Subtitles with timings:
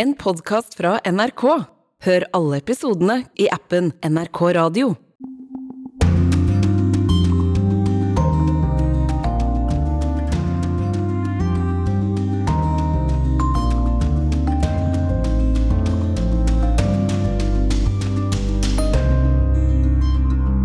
[0.00, 1.42] En podkast fra NRK.
[2.06, 4.94] Hør alle episodene i appen NRK Radio.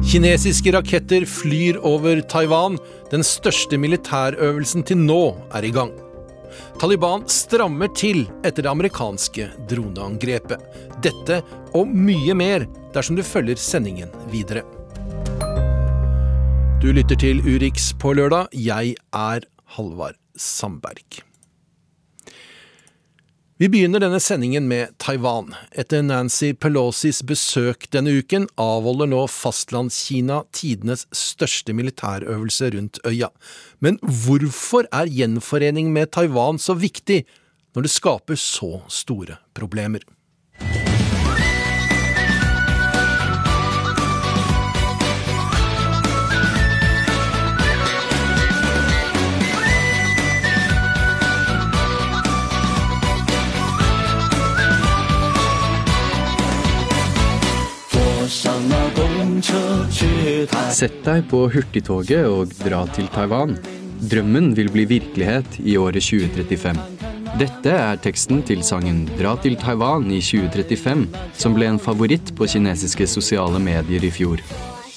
[0.08, 2.80] Kinesiske raketter flyr over Taiwan.
[3.12, 5.92] Den største militærøvelsen til nå er i gang.
[6.82, 10.62] Taliban strammer til etter det amerikanske droneangrepet.
[11.04, 11.42] Dette
[11.78, 14.66] og mye mer dersom du følger sendingen videre.
[16.82, 18.54] Du lytter til Urix på lørdag.
[18.54, 21.27] Jeg er Halvard Sandberg.
[23.58, 25.48] Vi begynner denne sendingen med Taiwan.
[25.74, 33.32] Etter Nancy Pelosis besøk denne uken avholder nå Fastlandskina tidenes største militærøvelse rundt øya.
[33.82, 37.24] Men hvorfor er gjenforening med Taiwan så viktig,
[37.74, 40.06] når det skaper så store problemer?
[60.74, 63.58] Sett deg på hurtigtoget og dra til Taiwan.
[64.10, 66.80] Drømmen vil bli virkelighet i året 2035.
[67.38, 71.06] Dette er teksten til sangen 'Dra til Taiwan i 2035',
[71.38, 74.42] som ble en favoritt på kinesiske sosiale medier i fjor.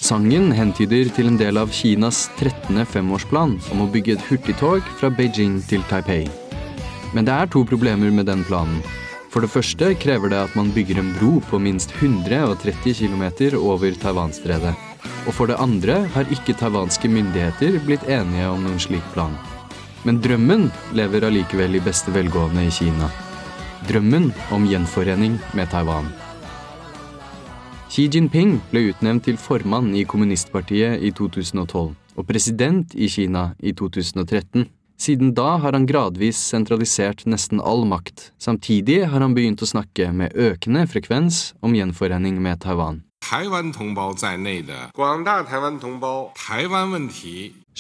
[0.00, 2.86] Sangen hentyder til en del av Kinas 13.
[2.86, 6.24] femårsplan om å bygge et hurtigtog fra Beijing til Taipei.
[7.12, 8.80] Men det er to problemer med den planen.
[9.30, 13.24] For det første krever det at man bygger en bro på minst 130 km
[13.60, 14.74] over Taiwanstredet.
[15.28, 19.36] Og for det andre har ikke taiwanske myndigheter blitt enige om noen slik plan.
[20.02, 23.10] Men drømmen lever allikevel i beste velgående i Kina.
[23.86, 26.10] Drømmen om gjenforening med Taiwan.
[27.90, 33.72] Xi Jinping ble utnevnt til formann i kommunistpartiet i 2012 og president i Kina i
[33.78, 34.66] 2013.
[35.00, 38.32] Siden da har han gradvis sentralisert nesten all makt.
[38.36, 43.00] Samtidig har han begynt å snakke med økende frekvens om gjenforening med Taiwan.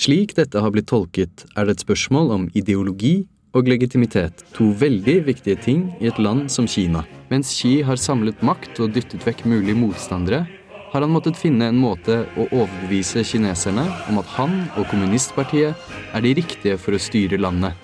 [0.00, 4.44] Slik dette har blitt tolket, er det et spørsmål om ideologi og legitimitet.
[4.56, 7.04] To veldig viktige ting i et land som Kina.
[7.28, 10.46] Mens Xi har samlet makt og dyttet vekk mulige motstandere,
[10.90, 16.24] har han måttet finne en måte å overbevise kineserne om at han og kommunistpartiet er
[16.24, 17.76] de riktige for å styre landet.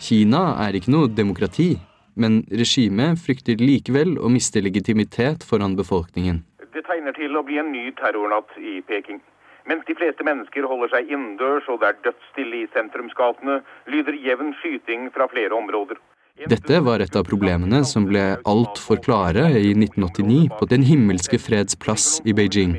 [0.00, 1.74] Kina er ikke noe demokrati,
[2.14, 6.44] men regimet frykter likevel å miste legitimitet foran befolkningen.
[6.70, 9.20] Det tegner til å bli en ny terrornatt i Peking.
[9.68, 13.60] Mens de fleste mennesker holder seg innendørs og det er dødsstille i sentrumsgatene,
[13.92, 15.98] lyder jevn skyting fra flere områder.
[16.48, 21.76] Dette var et av problemene som ble altfor klare i 1989 på Den himmelske freds
[21.76, 22.78] plass i Beijing.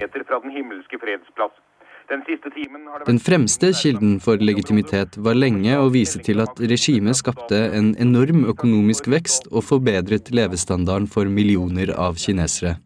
[3.06, 8.44] Den fremste kilden for legitimitet var lenge å vise til at regimet skapte en enorm
[8.52, 12.80] økonomisk vekst og forbedret levestandarden for millioner av kinesere.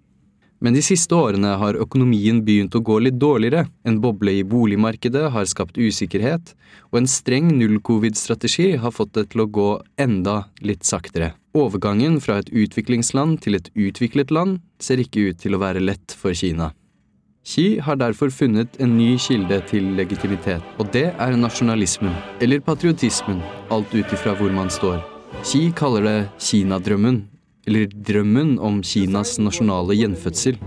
[0.66, 3.68] Men de siste årene har økonomien begynt å gå litt dårligere.
[3.86, 6.56] En boble i boligmarkedet har skapt usikkerhet,
[6.90, 9.68] og en streng null-covid-strategi har fått det til å gå
[10.02, 11.36] enda litt saktere.
[11.53, 16.18] Overgangen fra et utviklingsland til et utviklet land ser ikke ut til å være lett
[16.18, 16.72] for Kina.
[17.46, 23.38] Xi har derfor funnet en ny kilde til legitimitet, og det er nasjonalismen, eller patriotismen,
[23.70, 24.97] alt ut ifra hvor man står.
[25.46, 27.22] Xi kaller det Kinadrømmen,
[27.66, 30.59] eller drømmen om Kinas nasjonale gjenfødsel.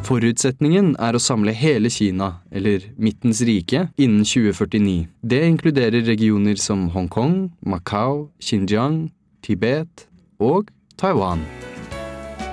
[0.00, 5.06] Forutsetningen er å samle hele Kina, eller Midtens rike, innen 2049.
[5.22, 9.10] Det inkluderer regioner som Hongkong, Macau, Xinjiang,
[9.44, 10.08] Tibet
[10.40, 11.44] og Taiwan.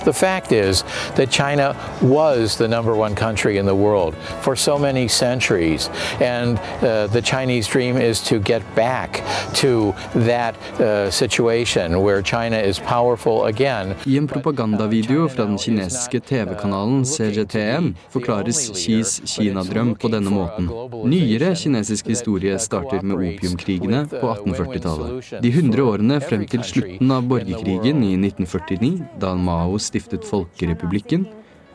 [0.07, 0.83] The fact is
[1.15, 5.89] that China was the number one country in the world for so many centuries.
[6.21, 9.21] And uh, the Chinese dream is to get back
[9.55, 13.95] to that uh, situation where China is powerful again.
[14.05, 20.69] I en propagandavideo fra den kinesiske TV-kanalen CGTN forklares Xis Kina-drøm på denne måten.
[21.03, 25.43] Nyere kinesisk historie starter med opiumkrigene på 1840-tallet.
[25.43, 31.25] De 100 årene frem til slutten av borgerkrigen i 1949, da Mao stiftet Folkerepublikken,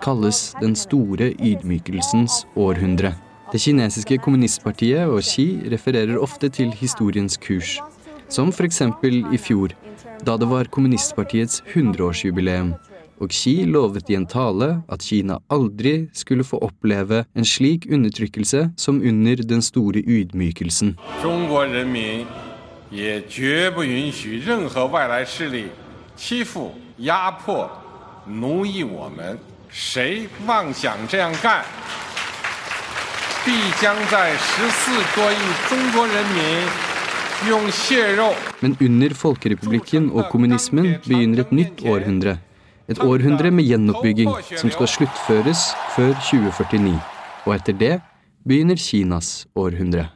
[0.02, 3.14] kalles den store ydmykelsens århundre.
[3.52, 7.80] Det kinesiske kommunistpartiet og Xi refererer ofte til historiens kurs,
[8.28, 8.80] som f.eks.
[9.32, 9.74] i fjor,
[10.24, 12.72] da det var kommunistpartiets 100-årsjubileum,
[13.22, 18.70] og Xi lovet i en tale at Kina aldri skulle få oppleve en slik undertrykkelse
[18.76, 20.96] som under den store ydmykelsen.
[21.22, 21.46] 中
[28.27, 29.39] 国人民也绝不允许任何外来势力欺负、压迫、奴役我们。
[29.69, 31.63] 谁妄想这样干，
[33.45, 35.37] 必将在十四多亿
[35.69, 36.67] 中国人民
[37.49, 42.37] 用血肉 Men under folkerepublikken og kommunismen begynner et nytt århundre.
[42.87, 46.99] Et århundre med gjenoppbygging som skal sluttføres før 2049.
[47.45, 48.01] Og etter det
[48.47, 50.09] begynner Kinas århundre.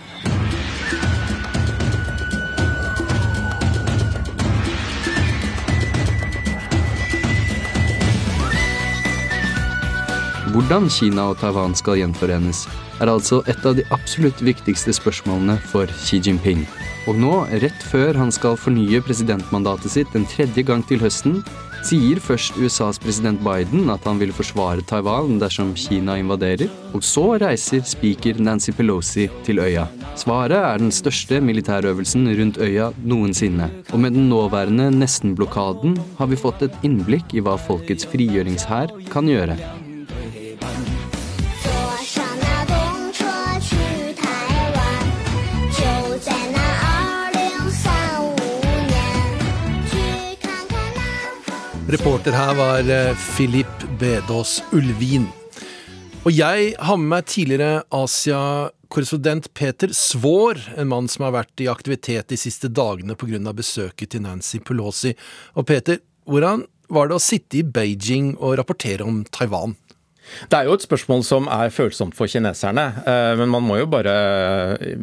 [10.56, 12.62] Hvordan Kina og Taiwan skal gjenforenes,
[13.04, 16.62] er altså et av de absolutt viktigste spørsmålene for Xi Jinping.
[17.10, 21.42] Og nå, rett før han skal fornye presidentmandatet sitt en tredje gang til høsten,
[21.84, 27.36] sier først USAs president Biden at han vil forsvare Taiwan dersom Kina invaderer, og så
[27.44, 29.84] reiser speaker Nancy Pelosi til øya.
[30.16, 36.40] Svaret er den største militærøvelsen rundt øya noensinne, og med den nåværende nesten-blokaden har vi
[36.40, 39.60] fått et innblikk i hva folkets frigjøringshær kan gjøre.
[51.86, 55.28] Reporter her var eh, Philip Bedås Ulvin.
[56.26, 61.68] Og jeg har med meg tidligere Asia-korrespondent Peter Svår, en mann som har vært i
[61.70, 63.38] aktivitet de siste dagene pga.
[63.54, 65.14] besøket til Nancy Pelosi.
[65.54, 69.78] Og Peter, hvordan var det å sitte i Beijing og rapportere om Taiwan?
[70.50, 73.88] Det er jo et spørsmål som er følsomt for kineserne, eh, men man må jo
[73.90, 74.14] bare
[74.82, 74.96] eh,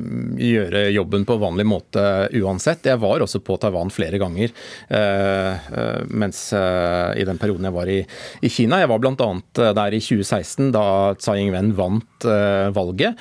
[0.43, 2.03] gjøre jobben på vanlig måte
[2.39, 2.87] uansett.
[2.89, 5.71] Jeg var også på Taiwan flere ganger eh,
[6.13, 7.99] mens i den perioden jeg var i,
[8.53, 8.79] Kina.
[8.81, 9.29] Jeg var bl.a.
[9.75, 10.85] der i 2016 da
[11.17, 12.25] Tsai Ing-wen vant
[12.75, 13.19] valget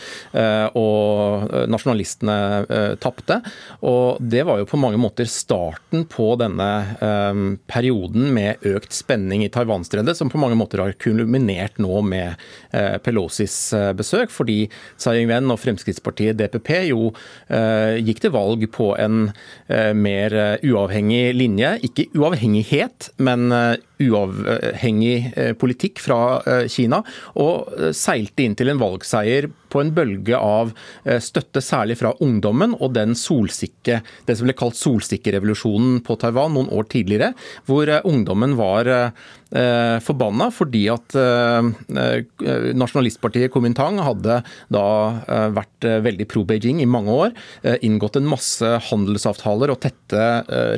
[0.79, 3.39] og nasjonalistene tapte.
[3.89, 6.69] Og det var jo på mange måter starten på denne
[7.71, 12.41] perioden med økt spenning i Taiwanstredet, som på mange måter har kulminert nå med
[12.73, 14.65] eh, Pelosis eh, besøk, fordi
[14.97, 17.11] Tsai Ing-wen og Fremskrittspartiet DPP jo
[17.53, 19.29] eh, gikk til valg på en
[19.97, 20.35] mer
[20.67, 21.71] uavhengig linje.
[21.87, 27.03] Ikke uavhengighet, men eh, uavhengig eh, politikk fra eh, Kina,
[27.41, 30.69] og eh, seilte inn til en valgseier på en bølge av
[31.25, 36.69] støtte særlig fra ungdommen og den solsikke, det som ble kalt solsikkerevolusjonen på Taiwan noen
[36.77, 37.31] år tidligere,
[37.65, 38.85] hvor ungdommen var
[40.05, 41.17] forbanna fordi at
[41.89, 44.43] nasjonalistpartiet Kuomintang hadde
[44.73, 44.85] da
[45.57, 47.33] vært veldig pro-Beijing i mange år,
[47.81, 50.29] inngått en masse handelsavtaler og tette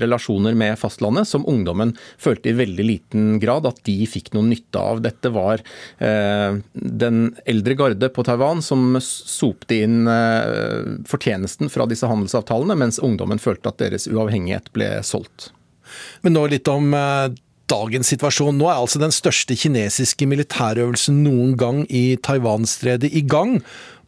[0.02, 4.80] relasjoner med fastlandet, som ungdommen følte i veldig liten grad at de fikk noe nytte
[4.80, 5.02] av.
[5.04, 5.62] Dette var
[5.98, 13.00] eh, den eldre garde på Taiwan som sopte inn eh, fortjenesten fra disse handelsavtalene, mens
[13.02, 15.50] ungdommen følte at deres uavhengighet ble solgt.
[16.24, 17.32] Men nå litt om eh,
[17.70, 18.58] dagens situasjon.
[18.58, 23.58] Nå er altså den største kinesiske militærøvelsen noen gang i Taiwanstredet i gang,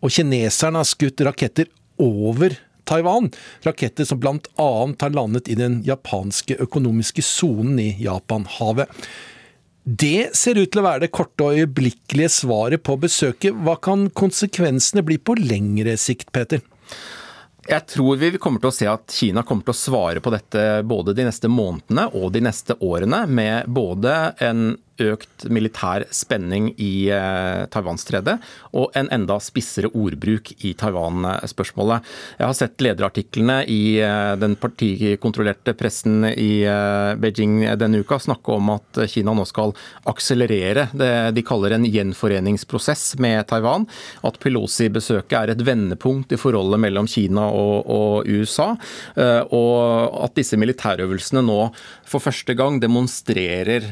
[0.05, 1.71] og kineserne har skutt raketter
[2.03, 2.57] over
[2.89, 3.31] Taiwan.
[3.67, 4.71] Raketter som bl.a.
[5.01, 8.91] har landet i den japanske økonomiske sonen i Japanhavet.
[9.87, 13.55] Det ser ut til å være det korte og øyeblikkelige svaret på besøket.
[13.55, 16.65] Hva kan konsekvensene bli på lengre sikt, Peter?
[17.67, 20.83] Jeg tror vi kommer til å se at Kina kommer til å svare på dette
[20.87, 24.69] både de neste månedene og de neste årene med både en
[25.03, 28.37] økt militær spenning i eh, Taiwanstredet
[28.77, 32.07] og en enda spissere ordbruk i Taiwan-spørsmålet.
[32.39, 38.57] Jeg har sett lederartiklene i eh, den partikontrollerte pressen i eh, Beijing denne uka snakke
[38.57, 39.75] om at Kina nå skal
[40.09, 43.87] akselerere det de kaller en gjenforeningsprosess med Taiwan.
[44.27, 48.73] At Pelosi-besøket er et vendepunkt i forholdet mellom Kina og, og USA.
[49.55, 51.59] Og at disse militærøvelsene nå
[52.07, 53.87] for første gang demonstrerer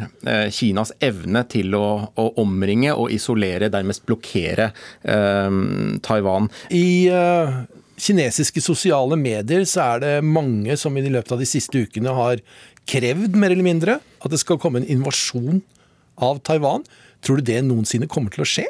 [0.55, 4.71] Kinas evne til å, å omringe og isolere, dermed blokkere
[5.03, 5.59] eh,
[6.05, 6.51] Taiwan.
[6.75, 7.57] I eh,
[7.97, 12.43] kinesiske sosiale medier så er det mange som i løpet av de siste ukene har
[12.91, 15.63] krevd, mer eller mindre, at det skal komme en invasjon
[16.23, 16.85] av Taiwan.
[17.25, 18.67] Tror du det noensinne kommer til å skje?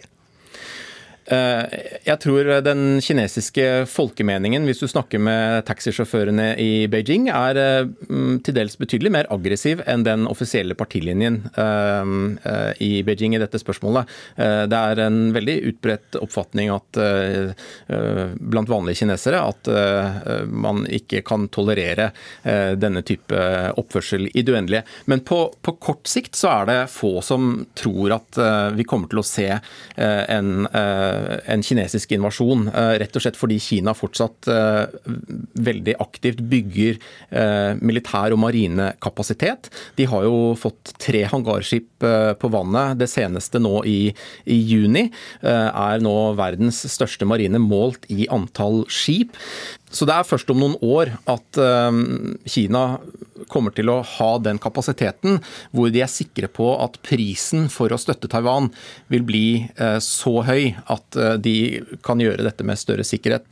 [1.27, 1.65] Eh,
[2.05, 8.43] Jeg tror den kinesiske folkemeningen, hvis du snakker med taxisjåførene i Beijing, er eh, mm,
[8.45, 14.11] til dels betydelig mer aggressiv enn den offisielle partilinjen eh, i Beijing i dette spørsmålet.
[14.35, 16.99] Det er en veldig utbredt oppfatning at,
[18.39, 19.69] blant vanlige kinesere at
[20.51, 22.11] man ikke kan tolerere
[22.81, 23.39] denne type
[23.81, 24.85] oppførsel i det uendelige.
[25.11, 28.41] Men på, på kort sikt så er det få som tror at
[28.77, 30.51] vi kommer til å se en,
[31.51, 32.69] en kinesisk invasjon.
[32.73, 34.85] eh, Rett og slett fordi Kina fortsatt eh,
[35.69, 36.99] veldig aktivt bygger
[37.31, 39.71] eh, militær og marinekapasitet.
[39.99, 42.99] De har jo fått tre hangarskip eh, på vannet.
[43.01, 43.99] Det seneste nå i,
[44.47, 49.37] i juni eh, er nå verdens største marine målt i antall skip.
[49.95, 51.99] Så det er først om noen år at eh,
[52.51, 52.85] Kina
[53.51, 55.39] kommer til å ha den kapasiteten
[55.75, 58.71] hvor de er sikre på at prisen for å støtte Taiwan
[59.13, 59.47] vil bli
[59.77, 61.57] eh, så høy at eh, de
[62.07, 63.47] kan gjøre dette med større sikkerhet.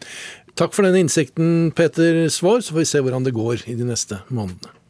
[0.59, 3.87] Takk for den innsikten, Peter Svaar, så får vi se hvordan det går i de
[3.89, 4.81] neste månedene.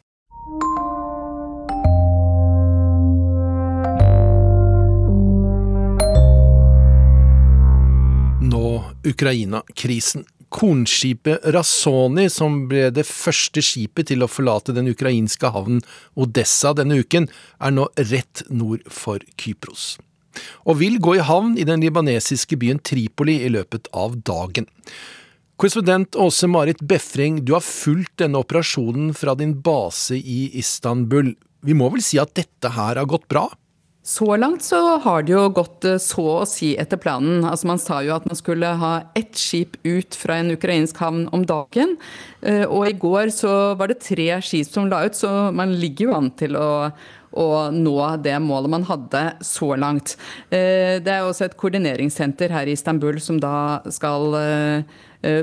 [8.43, 8.65] Nå
[9.07, 10.27] Ukraina-krisen.
[10.53, 15.81] Kornskipet Rasoni, som ble det første skipet til å forlate den ukrainske havnen
[16.13, 19.95] Odessa denne uken, er nå rett nord for Kypros.
[20.65, 24.69] Og vil gå i havn i den libanesiske byen Tripoli i løpet av dagen.
[25.57, 31.35] Korrespondent Åse Marit Befring, du har fulgt denne operasjonen fra din base i Istanbul.
[31.63, 33.45] Vi må vel si at dette her har gått bra?
[34.03, 37.45] Så langt så har det jo gått eh, så å si etter planen.
[37.47, 41.29] Altså Man sa jo at man skulle ha ett skip ut fra en ukrainsk havn
[41.31, 41.95] om dagen.
[42.41, 46.09] Eh, Og i går så var det tre skip som la ut, så man ligger
[46.09, 46.69] jo an til å
[47.33, 50.11] å nå det målet man hadde så langt.
[50.51, 54.35] Eh, Det er også et koordineringssenter her i Istanbul som da skal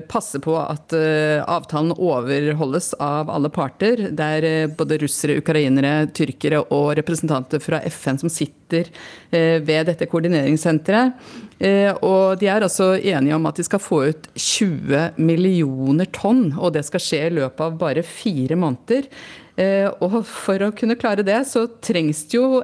[0.08, 4.02] passe på at eh, avtalen overholdes av alle parter.
[4.12, 8.90] Det er eh, både russere, ukrainere, tyrkere og representanter fra FN som sitter
[9.32, 11.16] eh, ved dette koordineringssenteret.
[11.58, 16.50] Eh, Og de er altså enige om at de skal få ut 20 millioner tonn,
[16.58, 19.08] og det skal skje i løpet av bare fire måneder.
[19.56, 22.62] Eh, Og for å kunne klare det, så trengs det jo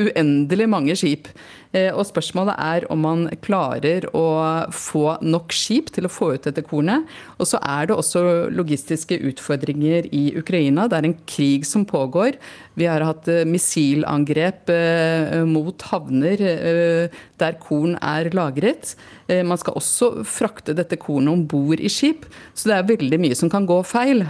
[0.00, 1.28] uendelig mange skip.
[1.72, 6.44] Eh, Og spørsmålet er om man klarer å få nok skip til å få ut
[6.44, 7.08] dette kornet.
[7.40, 10.88] Og så er det også logistiske utfordringer i Ukraina.
[10.88, 12.36] Det er en krig som pågår.
[12.78, 18.94] Vi har hatt eh, missilangrep eh, mot havner eh, der korn er lagret.
[19.32, 22.26] Man skal også frakte dette kornet om bord i skip,
[22.58, 24.20] så det er veldig mye som kan gå feil.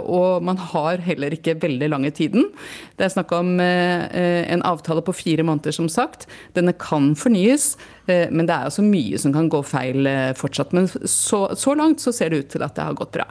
[0.00, 2.48] Og man har heller ikke veldig lange tiden.
[2.96, 6.24] Det er snakk om en avtale på fire måneder, som sagt.
[6.56, 7.74] Denne kan fornyes,
[8.08, 10.08] men det er også mye som kan gå feil
[10.40, 10.72] fortsatt.
[10.72, 13.28] Men så, så langt så ser det ut til at det har gått bra.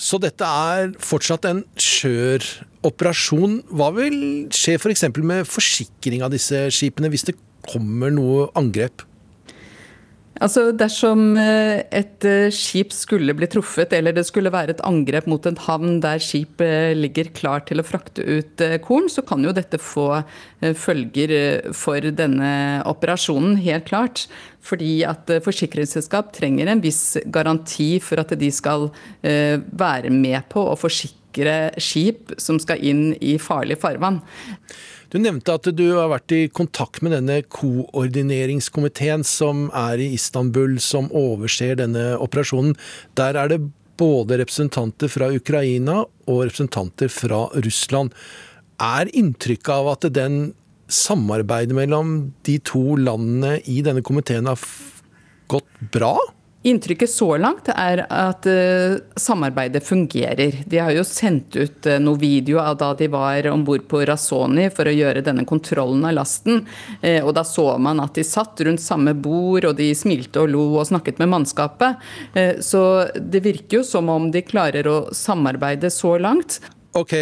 [0.00, 2.44] Så dette er fortsatt en skjør
[2.84, 3.60] operasjon.
[3.70, 4.16] Hva vil
[4.54, 5.06] skje f.eks.
[5.22, 9.06] med forsikring av disse skipene hvis det kommer noe angrep?
[10.42, 15.28] Altså Dersom eh, et eh, skip skulle bli truffet, eller det skulle være et angrep
[15.30, 19.44] mot en havn der skip eh, ligger klar til å frakte ut korn, så kan
[19.46, 20.08] jo dette få
[20.80, 24.24] følger for denne operasjonen, helt klart.
[24.64, 28.88] Fordi at forsikringsselskap trenger en viss garanti for at de skal
[29.20, 34.22] være med på å forsikre skip som skal inn i farlig farvann.
[35.14, 40.80] Du nevnte at du har vært i kontakt med denne koordineringskomiteen som er i Istanbul,
[40.82, 42.74] som overser denne operasjonen.
[43.14, 43.60] Der er det
[43.94, 48.10] både representanter fra Ukraina og representanter fra Russland.
[48.82, 50.48] Er inntrykket av at den
[50.90, 54.58] samarbeidet mellom de to landene i denne komiteen har
[55.46, 56.16] gått bra?
[56.64, 60.62] Inntrykket så langt er at uh, samarbeidet fungerer.
[60.64, 64.00] De har jo sendt ut uh, noen video av da de var om bord på
[64.08, 66.62] Razoni for å gjøre denne kontrollen av lasten.
[67.02, 70.54] Uh, og da så man at de satt rundt samme bord, og de smilte og
[70.54, 72.00] lo og snakket med mannskapet.
[72.64, 72.80] Så
[73.20, 76.62] det virker jo som om de klarer å samarbeide så langt.
[76.94, 77.12] Ok,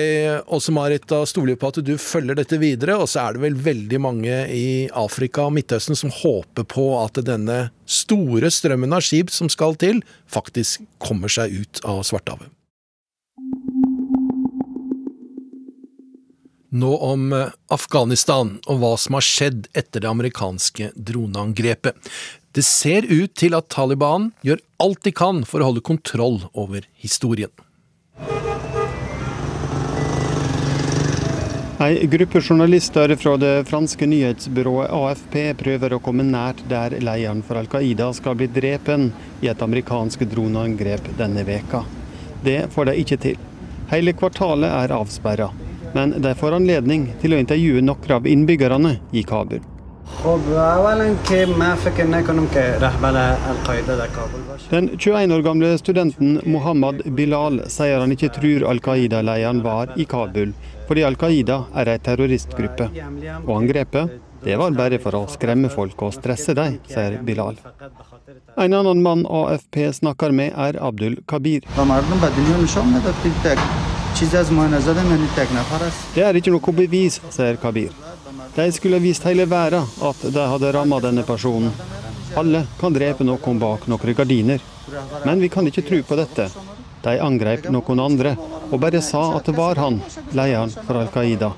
[0.47, 3.41] Åse Marit, da stoler vi på at du følger dette videre, og så er det
[3.47, 9.01] vel veldig mange i Afrika og Midtøsten som håper på at denne store strømmen av
[9.07, 12.53] skip som skal til, faktisk kommer seg ut av Svartehavet.
[16.77, 17.33] Nå om
[17.73, 21.97] Afghanistan og hva som har skjedd etter det amerikanske droneangrepet.
[22.53, 26.85] Det ser ut til at Taliban gjør alt de kan for å holde kontroll over
[27.01, 27.53] historien.
[31.83, 37.59] En gruppe journalister fra det franske nyhetsbyrået AFP prøver å komme nært der lederen for
[37.59, 39.09] Al Qaida skal bli drepen
[39.43, 41.81] i et amerikansk droneangrep denne veka.
[42.45, 43.41] Det får de ikke til.
[43.91, 45.49] Hele kvartalet er avsperra,
[45.97, 49.67] men de får anledning til å intervjue noen av innbyggerne i Kabul.
[54.71, 60.07] Den 21 år gamle studenten Mohammed Bilal sier han ikke tror Al Qaida-lederen var i
[60.07, 60.55] Kabul
[60.89, 62.91] fordi Al Qaida er ei terroristgruppe.
[63.47, 67.57] Og angrepet, det var bare for å skremme folk og stresse dem, sier Bilal.
[68.59, 71.63] En annen mann AFP snakker med, er Abdul Kabir.
[76.15, 77.95] Det er ikke noe bevis, sier Kabir.
[78.57, 81.73] De skulle vist hele verden at de hadde rammet denne personen.
[82.37, 84.61] Alle kan drepe noen bak noen gardiner.
[85.25, 86.49] Men vi kan ikke tro på dette,
[87.03, 88.37] de angrep noen andre
[88.71, 89.99] og bare sa at det var han,
[90.37, 91.51] lederen for Al Qaida.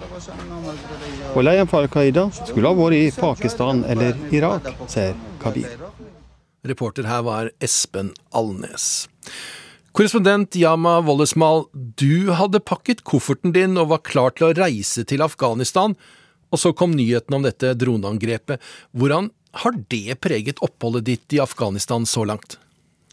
[1.34, 5.68] Og lederen for Al Qaida skulle ha vært i Pakistan eller Irak, sier Kabir.
[6.64, 9.06] Reporter her var Espen Alnes.
[9.94, 15.22] Korrespondent Yama Wollesmal, du hadde pakket kofferten din og var klar til å reise til
[15.22, 15.94] Afghanistan,
[16.50, 18.62] og så kom nyheten om dette droneangrepet.
[18.96, 19.30] Hvordan
[19.62, 22.58] har det preget oppholdet ditt i Afghanistan så langt?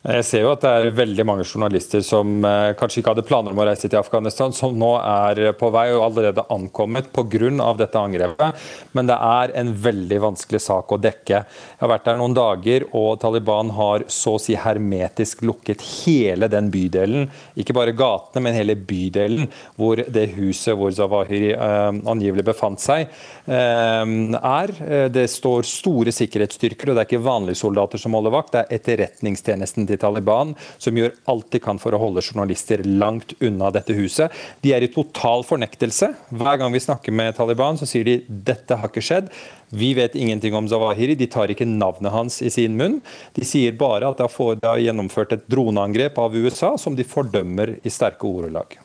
[0.01, 3.53] Jeg ser jo at det er veldig mange journalister som eh, kanskje ikke hadde planer
[3.53, 7.51] om å reise til Afghanistan, som nå er på vei og allerede ankommet pga.
[7.77, 8.63] dette angrepet.
[8.97, 11.43] Men det er en veldig vanskelig sak å dekke.
[11.43, 16.49] Jeg har vært der noen dager, og Taliban har så å si hermetisk lukket hele
[16.49, 17.29] den bydelen.
[17.53, 23.05] Ikke bare gatene, men hele bydelen hvor det huset hvor Zawahiri eh, angivelig befant seg,
[23.45, 24.75] eh, er.
[24.81, 28.65] Eh, Det står store sikkerhetsstyrker, og det er ikke vanlige soldater som holder vakt, det
[28.65, 33.71] er etterretningstjenesten til Taliban som gjør alt de kan for å holde journalister langt unna
[33.75, 34.33] dette huset.
[34.63, 36.13] De er i total fornektelse.
[36.31, 39.31] Hver gang vi snakker med Taliban, så sier de dette har ikke skjedd.
[39.71, 42.99] Vi vet ingenting om Zawahiri, de tar ikke navnet hans i sin munn.
[43.37, 47.93] De sier bare at det har gjennomført et droneangrep av USA som de fordømmer i
[47.93, 48.79] sterke ordelag.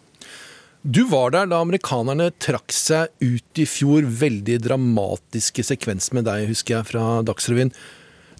[0.86, 4.06] Du var der da amerikanerne trakk seg ut i fjor.
[4.06, 7.72] Veldig dramatiske sekvens med deg, husker jeg, fra Dagsrevyen.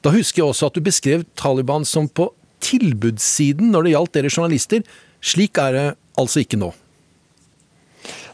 [0.04, 2.28] Da husker jeg også at du beskrev Taliban som på
[2.64, 4.82] tilbudssiden når det gjaldt dere journalister.
[5.20, 5.86] Slik er det
[6.20, 6.72] altså ikke nå.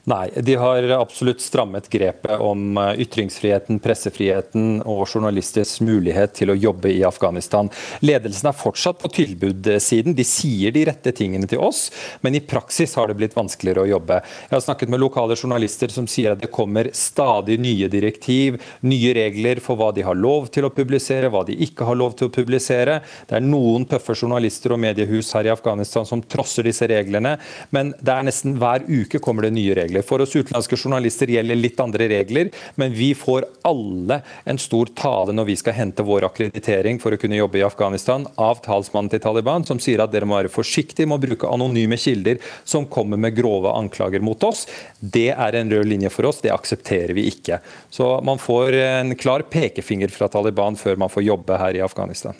[0.05, 6.57] Nei, de har absolutt strammet grepet om eh, ytringsfriheten, pressefriheten og journalisters mulighet til å
[6.59, 7.69] jobbe i Afghanistan.
[8.03, 10.17] Ledelsen er fortsatt på tilbudssiden.
[10.19, 11.85] De sier de rette tingene til oss,
[12.27, 14.19] men i praksis har det blitt vanskeligere å jobbe.
[14.49, 19.15] Jeg har snakket med lokale journalister som sier at det kommer stadig nye direktiv, nye
[19.15, 22.27] regler for hva de har lov til å publisere, hva de ikke har lov til
[22.27, 22.99] å publisere.
[23.31, 27.37] Det er noen tøffe journalister og mediehus her i Afghanistan som trosser disse reglene,
[27.71, 29.92] men det er nesten hver uke kommer det nye regler.
[30.01, 32.49] For oss utenlandske journalister gjelder litt andre regler,
[32.81, 37.21] men vi får alle en stor tale når vi skal hente vår akkreditering for å
[37.21, 41.11] kunne jobbe i Afghanistan av talsmannen til Taliban, som sier at dere må være forsiktige
[41.11, 44.65] med å bruke anonyme kilder som kommer med grove anklager mot oss.
[45.01, 47.61] Det er en rød linje for oss, det aksepterer vi ikke.
[47.93, 52.39] Så man får en klar pekefinger fra Taliban før man får jobbe her i Afghanistan.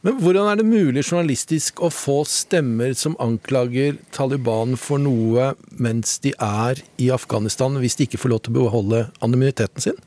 [0.00, 6.14] Men hvordan er det mulig journalistisk å få stemmer som anklager Taliban for noe mens
[6.24, 9.98] de er i Afghanistan, hvis de ikke får lov til å beholde anonymiteten sin?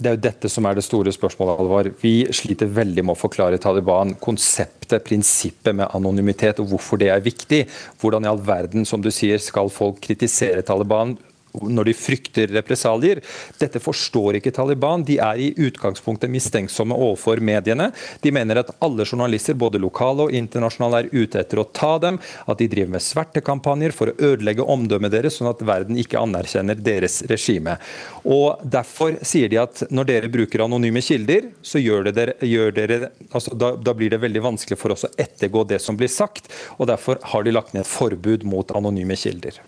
[0.00, 1.88] Det er jo dette som er det store spørsmålet, Alvar.
[2.00, 7.24] Vi sliter veldig med å forklare Taliban konseptet, prinsippet med anonymitet, og hvorfor det er
[7.24, 7.66] viktig.
[8.00, 11.16] Hvordan i all verden, som du sier, skal folk kritisere Taliban
[11.52, 13.20] når de frykter represalier.
[13.58, 15.04] Dette forstår ikke Taliban.
[15.06, 17.90] De er i utgangspunktet mistenksomme overfor mediene.
[18.22, 22.20] De mener at alle journalister, både lokale og internasjonale, er ute etter å ta dem.
[22.46, 26.78] At de driver med svertekampanjer for å ødelegge omdømmet deres, sånn at verden ikke anerkjenner
[26.78, 27.78] deres regime.
[28.24, 32.98] Og Derfor sier de at når dere bruker anonyme kilder, så gjør dere, gjør dere
[33.30, 36.50] altså da, da blir det veldig vanskelig for oss å ettergå det som blir sagt.
[36.78, 39.60] og Derfor har de lagt ned et forbud mot anonyme kilder.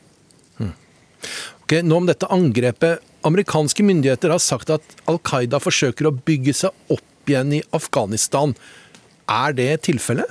[1.73, 3.01] Ok, nå om dette angrepet.
[3.25, 8.53] Amerikanske myndigheter har sagt at Al Qaida forsøker å bygge seg opp igjen i Afghanistan.
[9.25, 10.29] Er det tilfellet?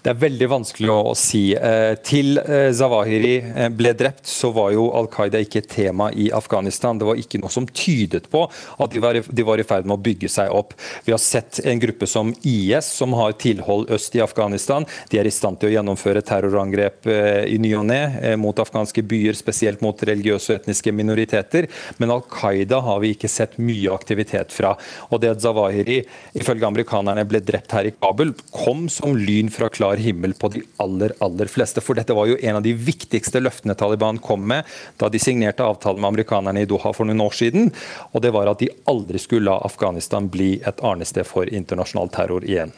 [0.00, 1.40] Det er veldig vanskelig å si.
[1.52, 6.06] Eh, Til eh, Zawahiri eh, ble drept, så var jo Al Qaida ikke et tema
[6.16, 6.96] i Afghanistan.
[6.96, 10.30] Det var ikke noe som tydet på at de var, i- ferd med å bygge
[10.32, 10.72] seg opp.
[11.04, 14.86] Vi har sett en gruppe som IS, som har tilhold øst i Afghanistan.
[15.12, 17.04] De er i stand til å gjennomføre terrorangrep
[17.52, 21.68] i ny og ne mot afghanske byer, spesielt mot religiøse og etniske minoriteter.
[22.00, 24.72] Men Al Qaida har vi ikke sett mye aktivitet fra.
[25.12, 26.00] Og det at Zawahiri,
[26.40, 30.48] ifølge amerikanerne, ble drept her i Kabul, kom som lyn fra klar klar himmel på
[30.48, 31.80] de aller, aller fleste.
[31.80, 34.64] For dette var jo en av de viktigste løftene Taliban kom med
[34.98, 37.72] da de signerte avtalen med amerikanerne i Doha for noen år siden.
[38.12, 42.44] Og det var at de aldri skulle la Afghanistan bli et arnested for internasjonal terror
[42.44, 42.72] igjen.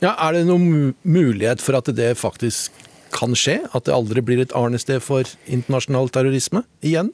[0.00, 2.70] Ja, Er det noen mulighet for at det faktisk
[3.14, 3.64] kan skje?
[3.72, 7.12] At det aldri blir et arnested for internasjonal terrorisme igjen?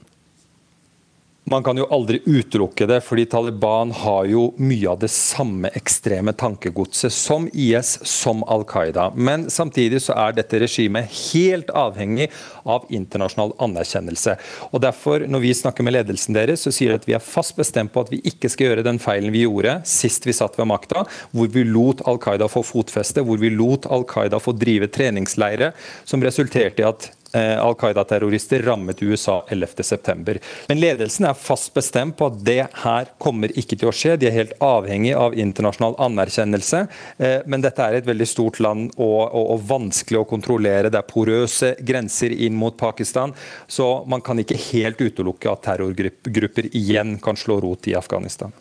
[1.51, 6.31] Man kan jo aldri utelukke det, fordi Taliban har jo mye av det samme ekstreme
[6.39, 9.09] tankegodset som IS, som Al Qaida.
[9.17, 12.29] Men samtidig så er dette regimet helt avhengig
[12.63, 14.37] av internasjonal anerkjennelse.
[14.71, 17.59] Og derfor, når vi snakker med ledelsen deres, så sier de at vi er fast
[17.59, 20.71] bestemt på at vi ikke skal gjøre den feilen vi gjorde sist vi satt ved
[20.71, 21.03] makta,
[21.35, 25.75] hvor vi lot Al Qaida få fotfeste, hvor vi lot Al Qaida få drive treningsleire,
[26.07, 30.39] som resulterte i at Al Qaida-terrorister rammet USA 11.9.
[30.69, 34.17] Men ledelsen er fast bestemt på at det her kommer ikke til å skje.
[34.19, 36.85] De er helt avhengig av internasjonal anerkjennelse.
[37.19, 40.91] Eh, Men dette er et veldig stort land og, og, og vanskelig å kontrollere.
[40.91, 43.35] Det er porøse grenser inn mot Pakistan.
[43.69, 48.53] Så man kan ikke helt utelukke at terrorgrupper igjen kan slå rot i Afghanistan.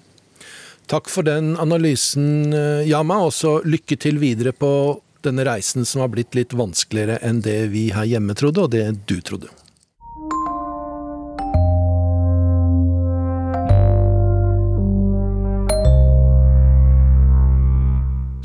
[0.90, 4.72] Takk for den analysen, eh, Yama, Også lykke til videre på
[5.26, 8.86] denne reisen som har blitt litt vanskeligere enn det vi her hjemme trodde, og det
[9.10, 9.52] du trodde.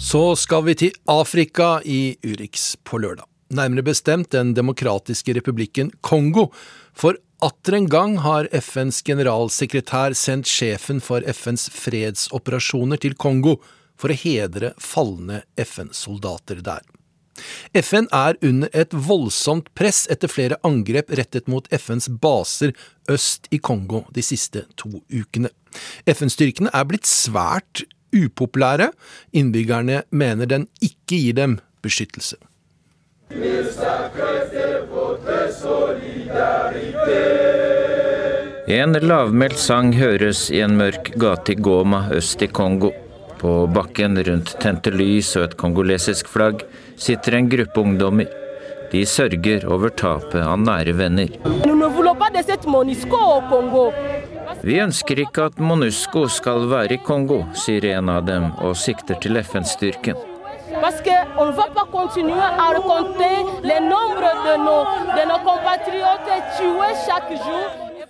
[0.05, 3.25] Så skal vi til Afrika i Urix på lørdag.
[3.55, 6.49] Nærmere bestemt Den demokratiske republikken Kongo.
[6.93, 13.57] For atter en gang har FNs generalsekretær sendt sjefen for FNs fredsoperasjoner til Kongo
[13.97, 16.83] for å hedre falne FN-soldater der.
[17.75, 22.75] FN er under et voldsomt press etter flere angrep rettet mot FNs baser
[23.11, 25.51] øst i Kongo de siste to ukene.
[26.07, 27.83] FN-styrkene er blitt svært
[28.15, 28.93] upopulære.
[29.35, 32.39] Innbyggerne mener den ikke gir dem beskyttelse.
[38.75, 42.95] En lavmælt sang høres i en mørk gate i Goma øst i Kongo.
[43.45, 46.63] På bakken rundt tente lys og et kongolesisk flagg
[46.97, 48.31] sitter en gruppe ungdommer.
[48.89, 51.29] De sørger over tapet av nære venner.
[54.65, 59.21] Vi ønsker ikke at MONUSCO skal være i Kongo, sier en av dem og sikter
[59.21, 60.17] til FN-styrken.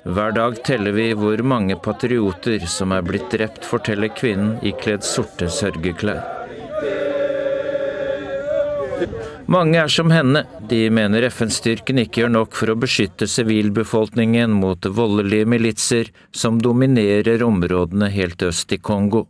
[0.04, 5.46] Hver dag teller vi hvor mange patrioter som er blitt drept, forteller kvinnen ikledd sorte
[5.48, 6.20] sørgeklær.
[9.48, 10.42] Mange er som henne.
[10.68, 17.40] De mener FN-styrken ikke gjør nok for å beskytte sivilbefolkningen mot voldelige militser som dominerer
[17.46, 19.24] områdene helt øst i Kongo.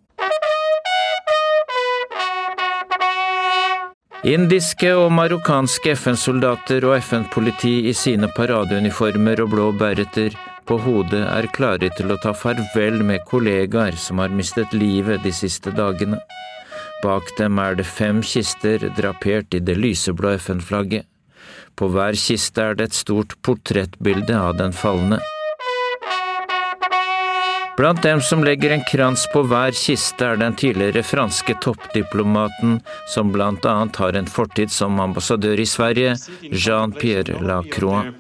[4.25, 10.35] Indiske og marokkanske FN-soldater og FN-politi i sine paradeuniformer og blå bæreter
[10.69, 15.33] på hodet er klare til å ta farvel med kollegaer som har mistet livet de
[15.33, 16.21] siste dagene.
[17.05, 21.05] Bak dem er det fem kister drapert i det lyseblå FN-flagget.
[21.77, 25.21] På hver kiste er det et stort portrettbilde av den falne.
[27.75, 32.79] Blant dem som legger en krans på hver kiste, er den tidligere franske toppdiplomaten
[33.11, 36.15] som blant annet har en fortid som ambassadør i Sverige,
[36.53, 38.15] Jean-Pierre Lacroix.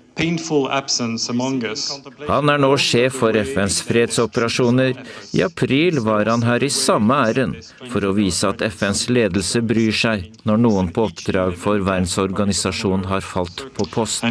[2.29, 5.01] Han er nå sjef for FNs fredsoperasjoner.
[5.35, 7.57] I april var han her i samme ærend,
[7.91, 13.27] for å vise at FNs ledelse bryr seg når noen på oppdrag for verdensorganisasjonen har
[13.27, 14.23] falt på post.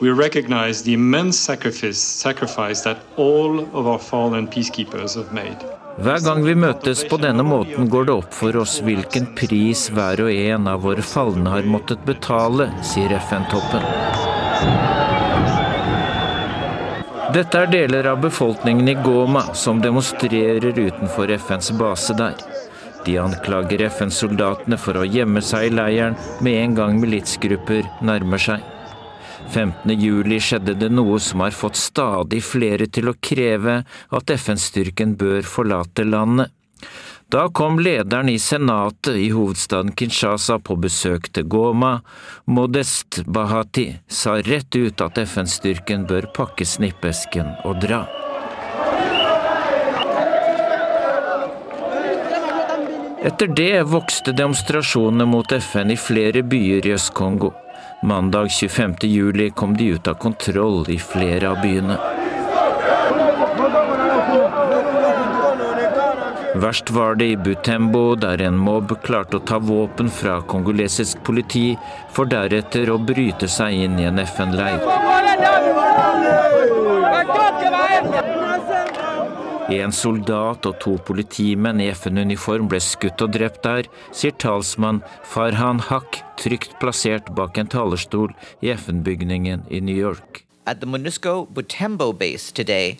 [0.00, 5.58] We recognize the immense sacrifice, sacrifice that all of our fallen peacekeepers have made.
[5.98, 10.20] Hver gang vi møtes på denne måten, går det opp for oss hvilken pris hver
[10.22, 13.82] og en av våre falne har måttet betale, sier FN-toppen.
[17.34, 22.38] Dette er deler av befolkningen i Goma som demonstrerer utenfor FNs base der.
[23.02, 28.77] De anklager FN-soldatene for å gjemme seg i leiren med en gang militsgrupper nærmer seg.
[29.48, 30.00] 15.
[30.00, 33.80] juli skjedde det noe som har fått stadig flere til å kreve
[34.14, 36.52] at FN-styrken bør forlate landet.
[37.28, 41.98] Da kom lederen i senatet i hovedstaden Kinshasa på besøk til Goma.
[42.48, 48.06] Modest Bahati sa rett ut at FN-styrken bør pakke snippesken og dra.
[53.28, 57.52] Etter det vokste demonstrasjonene mot FN i flere byer i Øst-Kongo.
[58.00, 58.94] Mandag 25.
[59.00, 61.96] juli kom de ut av kontroll i flere av byene.
[66.54, 71.76] Verst var det i Butembo, der en mobb klarte å ta våpen fra kongolesisk politi,
[72.14, 74.78] for deretter å bryte seg inn i en FN-leir.
[79.68, 85.82] En soldat og to politimenn i FN-uniform ble skutt og drept der, sier talsmann Farhan
[85.90, 88.32] Haq, trygt plassert bak en talerstol
[88.64, 90.46] i FN-bygningen i New York.
[90.64, 92.96] At the MONUSCO Butembo base today.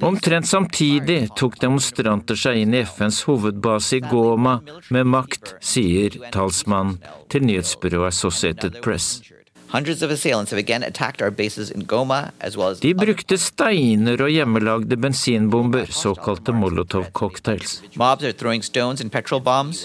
[0.00, 4.58] Omtrent samtidig tok demonstranter seg inn i FNs hovedbase i Goma
[4.92, 6.98] med makt, sier talsmann
[7.32, 9.22] til nyhetsbyrået Associated Press.
[12.80, 17.82] De brukte steiner og hjemmelagde bensinbomber, såkalte molotov-cocktails.
[19.44, 19.84] mobs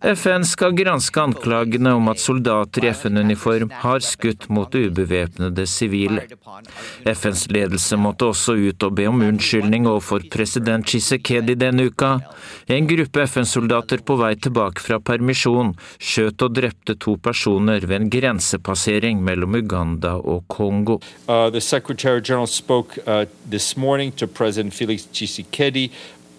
[0.00, 6.22] FN skal granske anklagene om at soldater i FN-uniform har skutt mot ubevæpnede sivile.
[7.04, 12.14] FNs ledelse måtte også ut og be om unnskyldning overfor president Tshisekedi denne uka.
[12.66, 18.10] En gruppe FN-soldater på vei tilbake fra permisjon skjøt og drepte to personer ved en
[18.14, 20.96] grensepassering mellom Uganda og Kongo.
[21.28, 23.74] Uh, the Secretary General spoke uh, this
[24.70, 25.90] Felix Tshisekedi.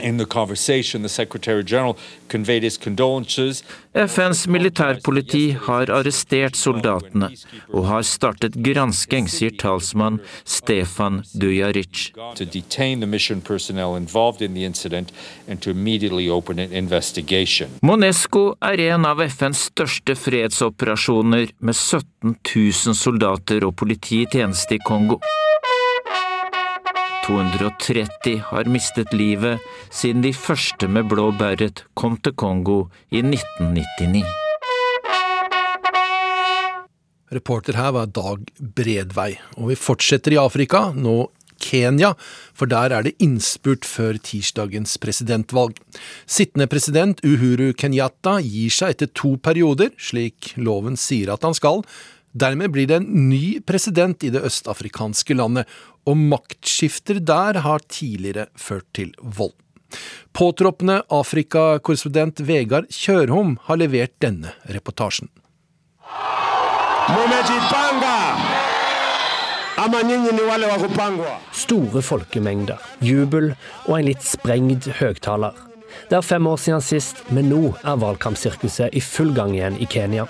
[0.01, 3.63] In the conversation, the Secretary General conveyed his condolences.
[3.93, 7.27] FNs militærpoliti har arrestert soldatene
[7.73, 12.13] og har startet gransking, sier talsmann Stefan Dujaric.
[12.35, 15.11] To detain the mission personnel involved in the incident
[15.47, 17.69] and to immediately open an investigation.
[17.81, 24.79] Monesco er en av FNs største fredsoperasjoner, med 17 000 soldater og politi i tjeneste
[24.79, 25.19] i Kongo.
[27.25, 29.61] 230 har mistet livet
[29.93, 32.77] siden de første med blå beret kom til Kongo
[33.13, 34.23] i 1999.
[37.31, 39.35] Reporter her var Dag Bredvei.
[39.61, 41.29] Og vi fortsetter i Afrika, nå
[41.61, 42.15] Kenya,
[42.57, 45.77] for der er det innspurt før tirsdagens presidentvalg.
[46.25, 51.85] Sittende president Uhuru Kenyatta gir seg etter to perioder, slik loven sier at han skal.
[52.31, 55.67] Dermed blir det en ny president i det østafrikanske landet,
[56.05, 59.55] og maktskifter der har tidligere ført til vold.
[60.33, 65.29] Påtroppende Afrikakorrespondent Vegard Kjørhom har levert denne reportasjen.
[67.11, 68.17] Mumejipanga
[69.81, 71.37] ama nyinyi ni wale wa kupangwa?
[71.51, 73.53] Store folkemengder, jubel
[73.87, 75.57] og en litt sprengd høgtaler.
[76.09, 79.87] Det er fem år siden sist, men nå er valgkampsirkuset i full gang igjen i
[79.89, 80.27] Kenya.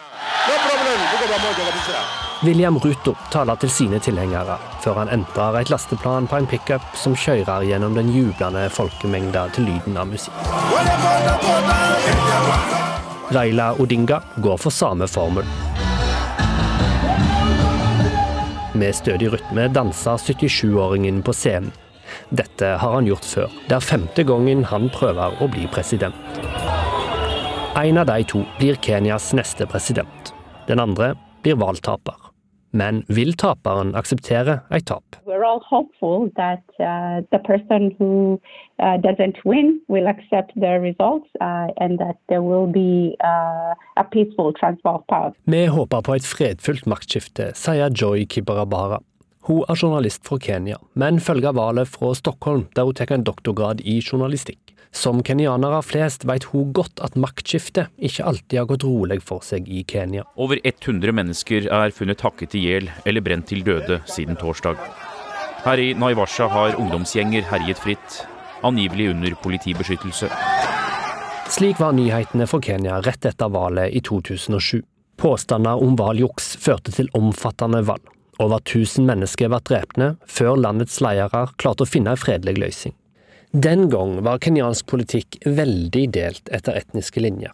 [2.43, 7.13] William Ruto taler til sine tilhengere, før han entrer et lasteplan på en pickup som
[7.13, 10.33] kjører gjennom den jublende folkemengda til lyden av musikk.
[13.31, 15.45] Raila Odinga går for samme formel.
[18.73, 21.69] Med stødig rytme danser 77-åringen på scenen.
[22.33, 23.53] Dette har han gjort før.
[23.69, 26.41] Det er femte gangen han prøver å bli president.
[27.77, 30.33] En av de to blir Kenyas neste president.
[30.67, 31.13] Den andre
[31.45, 32.20] blir valgtaper.
[32.71, 35.03] Men vil taperen akseptere et tap?
[35.25, 37.21] That uh,
[37.99, 38.39] who
[38.79, 38.97] uh,
[39.45, 40.07] win will
[40.55, 41.67] the results uh.
[45.45, 49.01] Vi håper på et fredfullt maktskifte, sier Joy Kibarabara.
[49.41, 53.81] Hun er journalist fra Kenya, men følger valget fra Stockholm, der hun tar en doktorgrad
[53.81, 54.70] i journalistikk.
[54.91, 59.69] Som kenyanere flest vet hun godt at maktskiftet ikke alltid har gått rolig for seg
[59.71, 60.25] i Kenya.
[60.35, 64.75] Over 100 mennesker er funnet hakket i hjel eller brent til døde siden torsdag.
[65.63, 68.21] Her i Naivasha har ungdomsgjenger herjet fritt,
[68.67, 70.29] angivelig under politibeskyttelse.
[71.51, 74.81] Slik var nyhetene for Kenya rett etter valget i 2007.
[75.21, 78.03] Påstander om valgjuks førte til omfattende valg.
[78.41, 82.95] Over 1000 mennesker ble drepne før landets ledere klarte å finne en fredelig løsning.
[83.51, 87.51] Den gang var kenyansk politikk veldig delt etter etniske linjer.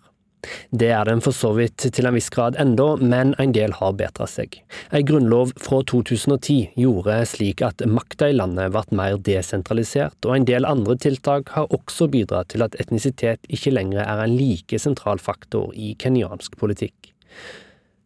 [0.69, 3.95] Det er den for så vidt til en viss grad enda, men en del har
[3.97, 4.59] bedra seg.
[4.93, 10.45] En grunnlov fra 2010 gjorde slik at makta i landet ble mer desentralisert, og en
[10.45, 15.17] del andre tiltak har også bidratt til at etnisitet ikke lenger er en like sentral
[15.17, 17.09] faktor i kenyansk politikk.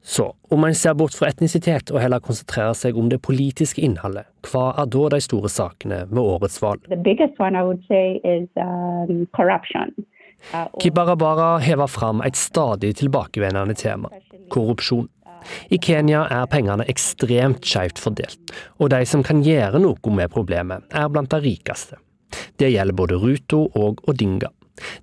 [0.03, 4.25] Så, om en ser bort fra etnisitet og heller konsentrerer seg om det politiske innholdet,
[4.49, 6.87] hva er da de store sakene ved årets valg?
[6.89, 7.03] Um.
[10.51, 14.09] Uh, Kibarabara hever fram et stadig tilbakevendende tema
[14.49, 15.07] korrupsjon.
[15.73, 20.85] I Kenya er pengene ekstremt skjevt fordelt, og de som kan gjøre noe med problemet,
[20.93, 21.97] er blant de rikeste.
[22.61, 24.51] Det gjelder både Ruto og Odinga.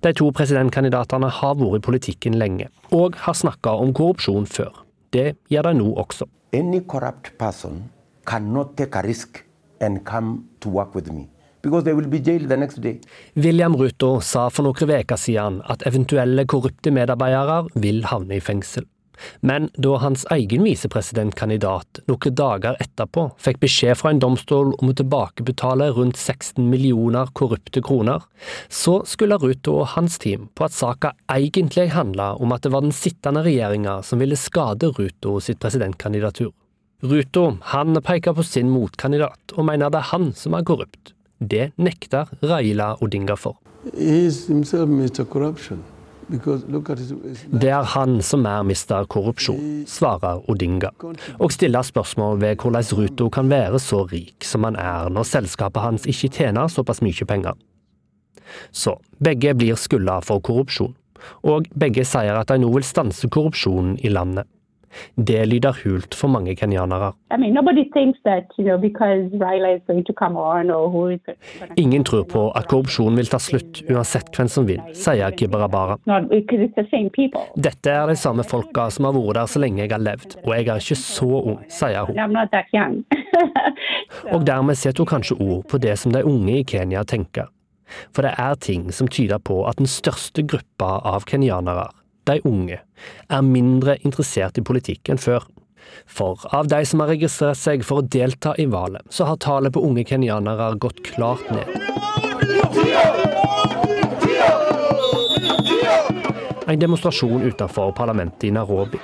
[0.03, 4.71] De to presidentkandidatene har vært i politikken lenge, og har snakka om korrupsjon før.
[5.13, 6.27] Det gjør de nå også.
[6.53, 7.83] Any corrupt person
[8.29, 9.43] cannot take a risk
[9.81, 11.27] and come to work with me
[11.61, 12.99] because they will be jailed the next day.
[13.35, 18.85] William Ruto sa for noen uker siden at eventuelle korrupte medarbeidere vil havne i fengsel.
[19.41, 24.95] Men da hans egen visepresidentkandidat noen dager etterpå fikk beskjed fra en domstol om å
[24.97, 28.23] tilbakebetale rundt 16 millioner korrupte kroner,
[28.69, 32.85] så skulle Ruto og hans team på at saka egentlig handla om at det var
[32.85, 36.51] den sittende regjeringa som ville skade Ruto sitt presidentkandidatur.
[37.01, 41.13] Ruto han peker på sin motkandidat og mener det er han som er korrupt.
[41.39, 43.55] Det nekter Raila Odinga for.
[43.95, 45.23] He is himself Mr.
[45.23, 45.79] Corruption.
[46.29, 50.91] Det er han som er mister korrupsjon, svarer Odinga,
[51.39, 55.81] og stiller spørsmål ved hvordan Ruto kan være så rik som han er når selskapet
[55.81, 57.57] hans ikke tjener såpass mye penger.
[58.71, 60.93] Så begge blir skylda for korrupsjon,
[61.43, 64.45] og begge sier at de nå vil stanse korrupsjonen i landet.
[65.15, 67.11] Det lyder hult for mange kenyanere.
[71.83, 75.99] Ingen tror på at korrupsjonen vil ta slutt uansett hvem som vil, sier Kibarabara.
[77.69, 80.51] Dette er de samme folka som har vært der så lenge jeg har levd, og
[80.55, 83.03] jeg er ikke så ung, sier hun.
[84.33, 87.49] Og dermed setter hun kanskje ord på det som de unge i Kenya tenker.
[88.13, 91.89] For det er ting som tyder på at den største gruppa av kenyanere,
[92.29, 92.79] de unge,
[93.29, 95.47] er mindre interessert i politikk enn før.
[96.05, 99.73] For av de som har registrert seg for å delta i valget, så har tallet
[99.73, 101.69] på unge kenyanere gått klart ned.
[106.69, 108.99] En demonstrasjon utenfor parlamentet i Nairobi.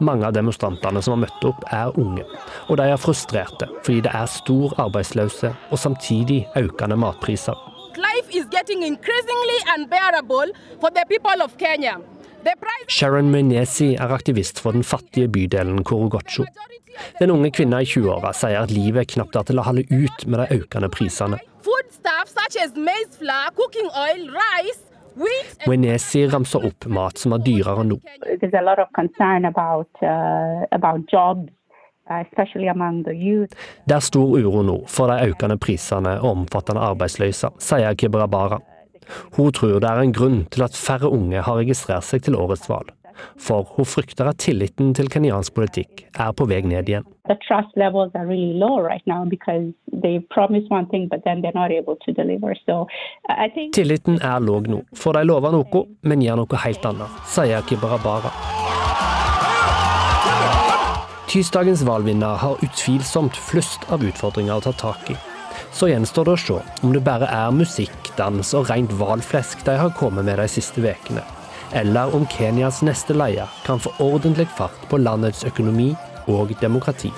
[0.00, 2.24] Mange av demonstrantene som har møtt opp, er unge,
[2.68, 7.58] og de er frustrerte fordi det er stor arbeidsløse og samtidig økende matpriser.
[8.00, 8.80] Life is getting
[10.80, 12.00] for the people of Kenya.
[12.88, 16.44] Sharon Menezi er aktivist for den fattige bydelen Korogocho.
[17.20, 20.42] Den unge kvinna i 20-åra sier at livet knapt er til å holde ut med
[20.42, 21.38] de økende prisene.
[21.62, 24.82] foodstuffs such as maize flour, cooking oil, rice,
[25.14, 27.98] wheat, Wenesi ramser opp mat som er dyrere nå.
[28.40, 31.48] There's a lot of concern about uh, about jobs,
[32.10, 33.54] uh, especially among the youth.
[33.86, 38.60] Det er stor uro nå for de økende prisene og omfattende arbeidsløse, sier Kibrabara.
[39.36, 42.68] Hun tror det er en grunn til at færre unge har registrert seg til årets
[42.70, 42.92] valg.
[43.36, 47.06] For hun frykter at tilliten til kenyansk politikk er på vei ned igjen.
[47.28, 49.74] Really right thing.
[52.66, 52.86] So
[53.54, 57.62] think Tilliten er låg nå, for de lover noe, men gjør noe helt annet, sier
[57.68, 58.32] Kibarabara.
[61.32, 65.31] Tirsdagens valgvinner har utvilsomt flust av utfordringer å ta tak i.
[65.72, 69.78] Så gjenstår det å se om det bare er musikk, dans og rent valflesk de
[69.80, 71.24] har kommet med de siste ukene,
[71.72, 75.94] eller om Kenyas neste leder kan få ordentlig fart på landets økonomi
[76.28, 77.12] og demokrati.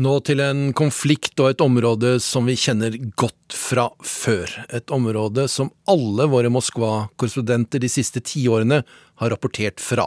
[0.00, 4.48] Nå til en konflikt og et område som vi kjenner godt fra før.
[4.72, 8.80] Et område som alle våre Moskva-korrespondenter de siste tiårene
[9.20, 10.06] har rapportert fra.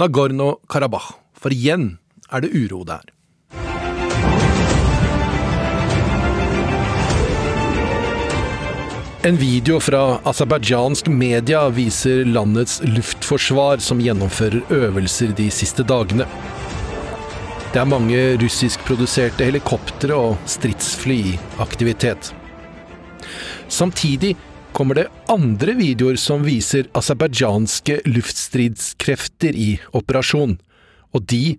[0.00, 1.18] Nagorno-Karabakh.
[1.40, 1.98] For igjen
[2.32, 3.02] er det uro der.
[9.20, 16.24] En video fra aserbajdsjansk media viser landets luftforsvar som gjennomfører øvelser de siste dagene.
[17.70, 22.32] Det er mange russiskproduserte helikoptre og stridsfly i aktivitet.
[23.68, 24.38] Samtidig
[24.72, 30.56] kommer det andre videoer som viser aserbajdsjanske luftstridskrefter i operasjon,
[31.12, 31.58] og de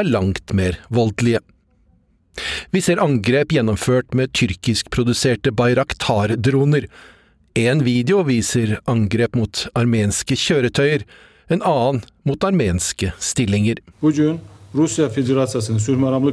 [0.00, 1.40] er langt mer voldelige.
[2.70, 6.86] Vi ser angrep gjennomført med tyrkiskproduserte Bayraktar-droner.
[7.58, 11.04] En video viser angrep mot armenske kjøretøyer,
[11.50, 13.82] en annen mot armenske stillinger.
[14.00, 14.38] Bugün
[14.74, 15.08] Rusya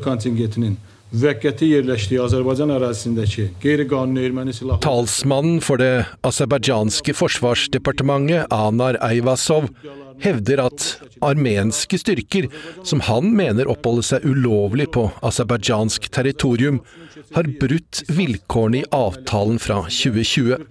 [0.03, 0.77] kontingentinin
[4.83, 9.69] Talsmannen for det aserbajdsjanske forsvarsdepartementet, Anar Eivasov,
[10.23, 10.87] hevder at
[11.25, 12.49] armenske styrker,
[12.83, 16.81] som han mener oppholder seg ulovlig på aserbajdsjansk territorium,
[17.35, 20.67] har brutt vilkårene i avtalen fra 2020,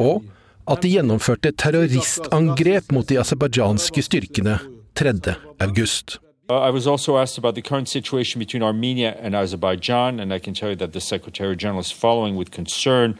[0.00, 0.26] og
[0.70, 4.58] at de gjennomførte terroristangrep mot de aserbajdsjanske styrkene
[4.98, 5.36] 3.
[5.58, 6.18] august.
[6.50, 10.40] Uh, I was also asked about the current situation between Armenia and Azerbaijan, and I
[10.40, 13.18] can tell you that the Secretary General is following with concern.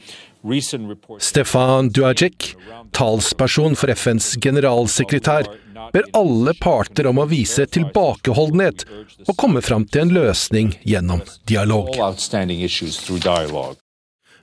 [1.19, 2.55] Stefan Duajic,
[2.91, 5.49] talsperson for FNs generalsekretær,
[5.93, 8.87] ber alle parter om å vise tilbakeholdenhet
[9.27, 11.93] og komme fram til en løsning gjennom dialog.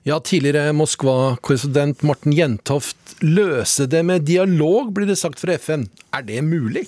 [0.07, 5.89] Ja, tidligere Moskva-korrespondent Morten Jentoft, løse det med dialog, blir det sagt fra FN.
[6.15, 6.85] Er det mulig?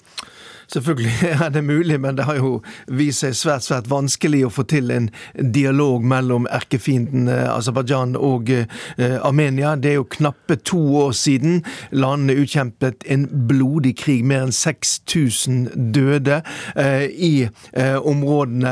[0.74, 1.12] Selvfølgelig
[1.46, 4.92] er det mulig, men det har jo vist seg svært svært vanskelig å få til
[4.94, 5.10] en
[5.56, 9.74] dialog mellom erkefienden eh, Aserbajdsjan og eh, Armenia.
[9.76, 14.22] Det er jo knappe to år siden landene utkjempet en blodig krig.
[14.30, 16.42] Mer enn 6000 døde
[16.76, 17.34] eh, i
[17.80, 18.72] områdene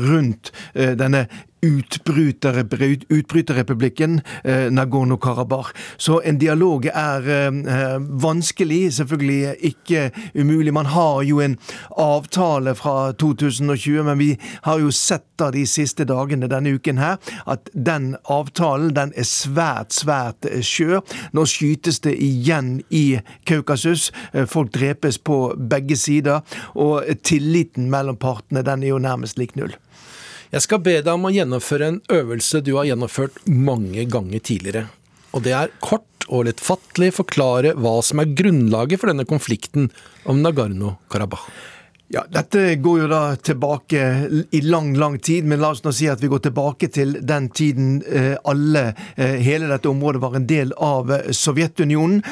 [0.00, 1.26] rundt denne
[1.62, 5.68] utbryterrepublikken eh, Nagorno-Karabakh.
[5.96, 7.52] Så en dialog er eh,
[8.22, 10.74] vanskelig, selvfølgelig ikke umulig.
[10.74, 11.58] Man har jo en
[11.96, 17.16] avtale fra 2020, men vi har jo sett da de siste dagene denne uken her
[17.48, 21.00] at den avtalen den er svært, svært eh, skjør.
[21.36, 24.10] Nå skytes det igjen i Kaukasus.
[24.32, 26.40] Eh, Folk drepes på begge sider,
[26.74, 29.74] og tilliten mellom partene den er jo nærmest lik null.
[30.50, 34.88] Jeg skal be deg om å gjennomføre en øvelse du har gjennomført mange ganger tidligere.
[35.30, 39.92] Og det er kort og lettfattelig forklare hva som er grunnlaget for denne konflikten
[40.26, 41.46] om Nagorno-Karabakh.
[42.12, 44.00] Ja, Dette går jo da tilbake
[44.50, 47.44] i lang, lang tid, men la oss nå si at vi går tilbake til den
[47.54, 52.24] tiden eh, alle, eh, hele dette området var en del av eh, Sovjetunionen.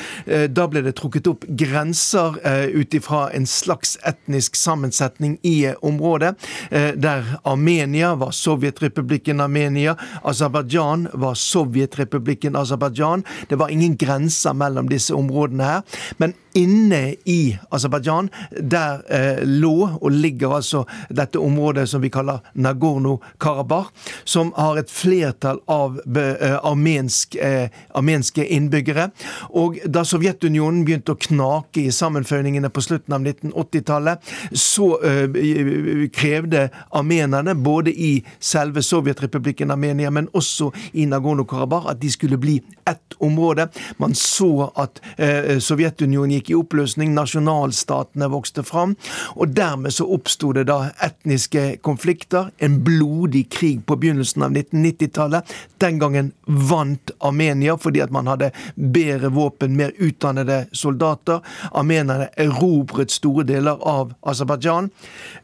[0.50, 2.40] Da ble det trukket opp grenser
[2.74, 6.34] ut ifra en slags etnisk sammensetning i området,
[6.70, 9.94] der Armenia var Sovjetrepublikken Armenia,
[10.26, 13.24] Aserbajdsjan var Sovjetrepublikken Aserbajdsjan.
[13.48, 16.04] Det var ingen grenser mellom disse områdene her.
[16.18, 18.30] Men inne i Aserbajdsjan,
[18.70, 23.90] der eh, lå og ligger altså dette området som vi kaller Nagorno-Karabakh,
[24.24, 29.10] som har et flertall av eh, armensk, eh, armenske innbyggere.
[29.58, 36.68] Og da Sovjetunionen begynte å knake i sammenføyningene på slutten av 1980-tallet, så eh, krevde
[36.90, 42.58] armenerne, både i selve Sovjetrepublikken Armenia, men også i Nagorno-Karabakh, at de skulle bli
[42.88, 43.68] ett område.
[44.00, 45.00] Man så at
[45.62, 48.94] Sovjetunionen gikk i oppløsning, nasjonalstatene vokste fram,
[49.36, 55.54] og dermed så oppsto det da etniske konflikter, en blodig krig på begynnelsen av 1990-tallet.
[55.82, 61.42] Den gangen vant Armenia fordi at man hadde bedre våpen, mer utdannede soldater.
[61.72, 64.90] Armenerne erobret store deler av Aserbajdsjan.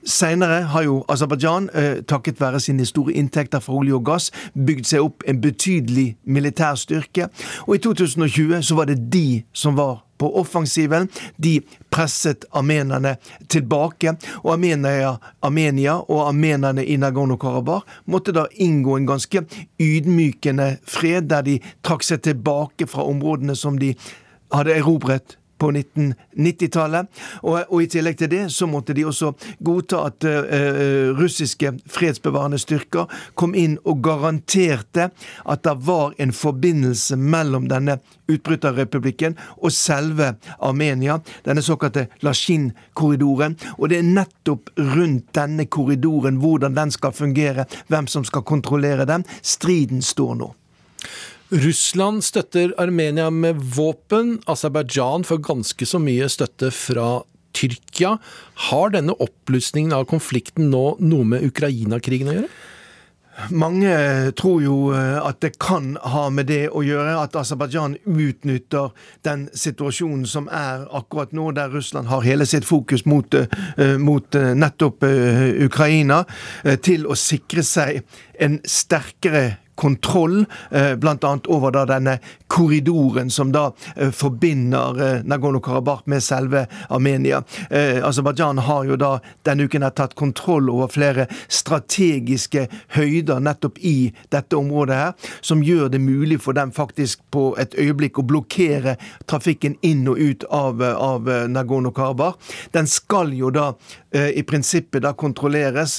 [0.07, 4.87] Senere har jo Aserbajdsjan, eh, takket være sine store inntekter fra olje og gass, bygd
[4.87, 7.29] seg opp en betydelig militær styrke.
[7.67, 11.09] Og i 2020 så var det de som var på offensiven.
[11.37, 11.59] De
[11.93, 13.17] presset armenerne
[13.53, 14.17] tilbake.
[14.41, 19.45] Og Armenia, Armenia og armenerne i Nagorno-Karabakh måtte da inngå en ganske
[19.79, 23.93] ydmykende fred, der de trakk seg tilbake fra områdene som de
[24.55, 27.07] hadde erobret på 1990-tallet.
[27.43, 29.33] Og, og, i tillegg til det så måtte de også
[29.65, 35.11] godta at uh, russiske fredsbevarende styrker kom inn og garanterte
[35.45, 37.99] at det var en forbindelse mellom denne
[38.31, 40.35] utbryterrepublikken og selve
[40.65, 43.57] Armenia, denne såkalte Lashin-korridoren.
[43.79, 49.09] Og det er nettopp rundt denne korridoren, hvordan den skal fungere, hvem som skal kontrollere
[49.09, 50.53] den, striden står nå.
[51.55, 54.41] Russland støtter Armenia med våpen.
[54.47, 57.23] Aserbajdsjan får ganske så mye støtte fra
[57.55, 58.17] Tyrkia.
[58.71, 62.51] Har denne oppblussingen av konflikten nå noe med Ukraina-krigen å gjøre?
[63.55, 63.95] Mange
[64.39, 68.91] tror jo eh, at det kan ha med det å gjøre, at Aserbajdsjan utnytter
[69.27, 74.27] den situasjonen som er akkurat nå, der Russland har hele sitt fokus mot, eh, mot
[74.35, 75.07] nettopp
[75.67, 76.25] Ukraina,
[76.83, 78.03] til å sikre seg
[78.43, 81.39] en sterkere kontroll, bl.a.
[81.49, 82.21] over da denne
[82.55, 83.73] korridoren som da
[84.13, 87.43] forbinder Nagorno-Karabakh med selve Armenia.
[88.03, 89.11] Aserbajdsjan har jo da
[89.43, 95.91] denne uken tatt kontroll over flere strategiske høyder nettopp i dette området her, som gjør
[95.91, 98.95] det mulig for dem faktisk på et øyeblikk å blokkere
[99.27, 102.39] trafikken inn og ut av, av Nagorno-Karabakh.
[102.71, 103.73] Den skal jo da
[104.15, 105.97] i prinsippet da kontrolleres.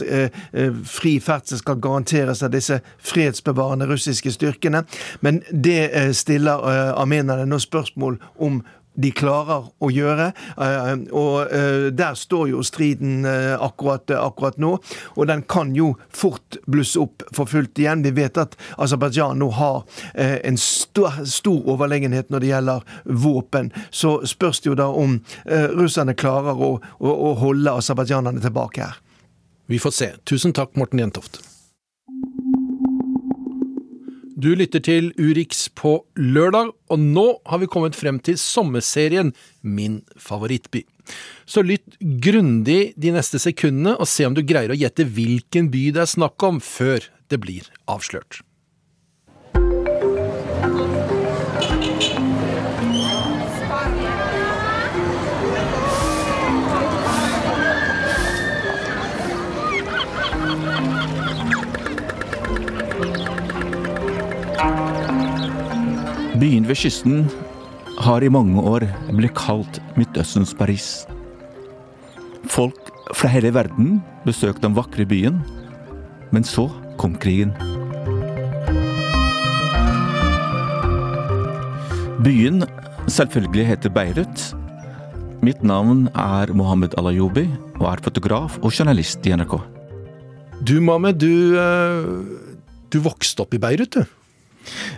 [0.88, 4.86] Fri ferdsel skal garanteres av disse fredsbevarende russiske styrkene.
[5.20, 8.64] Men det stiller armenerne nå spørsmål om
[8.96, 10.30] de klarer å gjøre.
[11.12, 11.50] Og
[11.96, 14.76] der står jo striden akkurat, akkurat nå.
[15.16, 18.06] Og den kan jo fort blusse opp for fullt igjen.
[18.06, 19.84] Vi vet at Aserbajdsjan nå har
[20.16, 22.86] en stor, stor, overlegenhet når det gjelder
[23.26, 23.74] våpen.
[23.91, 25.18] Så spørs det jo da om
[25.76, 29.02] russerne klarer å, å, å holde aserbajdsjanerne tilbake her.
[29.68, 30.14] Vi får se.
[30.24, 31.41] Tusen takk, Morten Jentoft.
[34.46, 39.32] Du lytter til Urix på lørdag, og nå har vi kommet frem til sommerserien
[39.66, 40.84] Min favorittby.
[41.50, 45.88] Så lytt grundig de neste sekundene og se om du greier å gjette hvilken by
[45.96, 48.43] det er snakk om, før det blir avslørt.
[66.46, 67.24] Byen ved kysten
[68.06, 68.84] har i mange år
[69.18, 71.08] blitt kalt Midtøstens Paris.
[72.54, 73.96] Folk fra hele verden
[74.28, 75.39] besøkte den vakre byen,
[76.30, 76.68] men så
[77.02, 77.56] kom krigen.
[82.22, 82.62] Byen
[83.10, 84.43] selvfølgelig heter Beirut.
[85.41, 87.48] Mitt navn er Mohammed Alayoubi
[87.80, 89.58] og er fotograf og journalist i NRK.
[90.62, 94.06] Du, Mohammed, du, eh, du vokste opp i Beirut, du?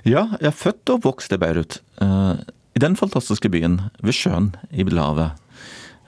[0.08, 1.82] Ja, jeg er født og vokst i Beirut.
[2.02, 2.36] eh,
[2.78, 5.32] I den fantastiske byen ved sjøen i Middelhavet.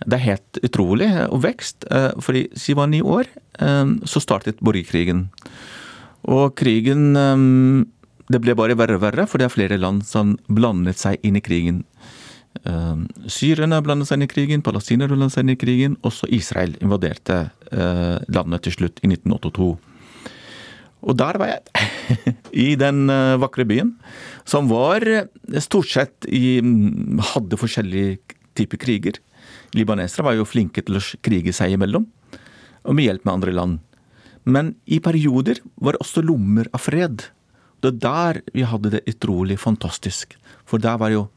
[0.05, 3.25] Det er helt utrolig og vekst, for fordi siden jeg var ni år,
[3.59, 5.29] eh, så startet borgerkrigen.
[6.23, 7.85] Og krigen eh,
[8.31, 11.35] Det ble bare verre og verre, for det er flere land som blandet seg inn
[11.35, 11.83] i krigen.
[12.65, 12.95] Eh,
[13.25, 15.97] Syrerne blandet seg inn i krigen, palestinerne blandet seg inn i krigen.
[16.05, 19.71] Også Israel invaderte eh, landet til slutt i 1982.
[21.05, 21.87] Og der var jeg,
[22.65, 23.93] i den eh, vakre byen,
[24.47, 25.29] som var eh,
[25.63, 29.19] stort sett i mm, Hadde forskjellige typer kriger.
[29.77, 32.07] Libanesere var jo flinke til å krige seg imellom,
[32.83, 33.79] og med hjelp med andre land.
[34.49, 37.27] Men i perioder var det også lommer av fred.
[37.79, 40.33] Det er der vi hadde det utrolig fantastisk.
[40.67, 41.27] For der var jo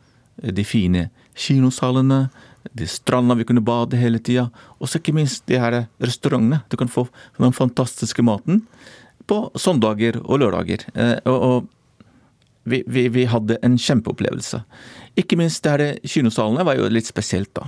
[0.43, 1.09] de fine
[1.39, 2.25] kinosalene,
[2.73, 4.49] de stranda vi kunne bade hele tida,
[4.79, 6.63] og så ikke minst de her restaurantene.
[6.71, 7.07] Du kan få
[7.39, 8.63] den fantastiske maten
[9.29, 10.87] på søndager og lørdager.
[10.95, 11.69] Eh, Og, og
[12.65, 14.63] vi, vi, vi hadde en kjempeopplevelse.
[15.19, 17.67] Ikke minst det her kinosalene var jo litt spesielt, da.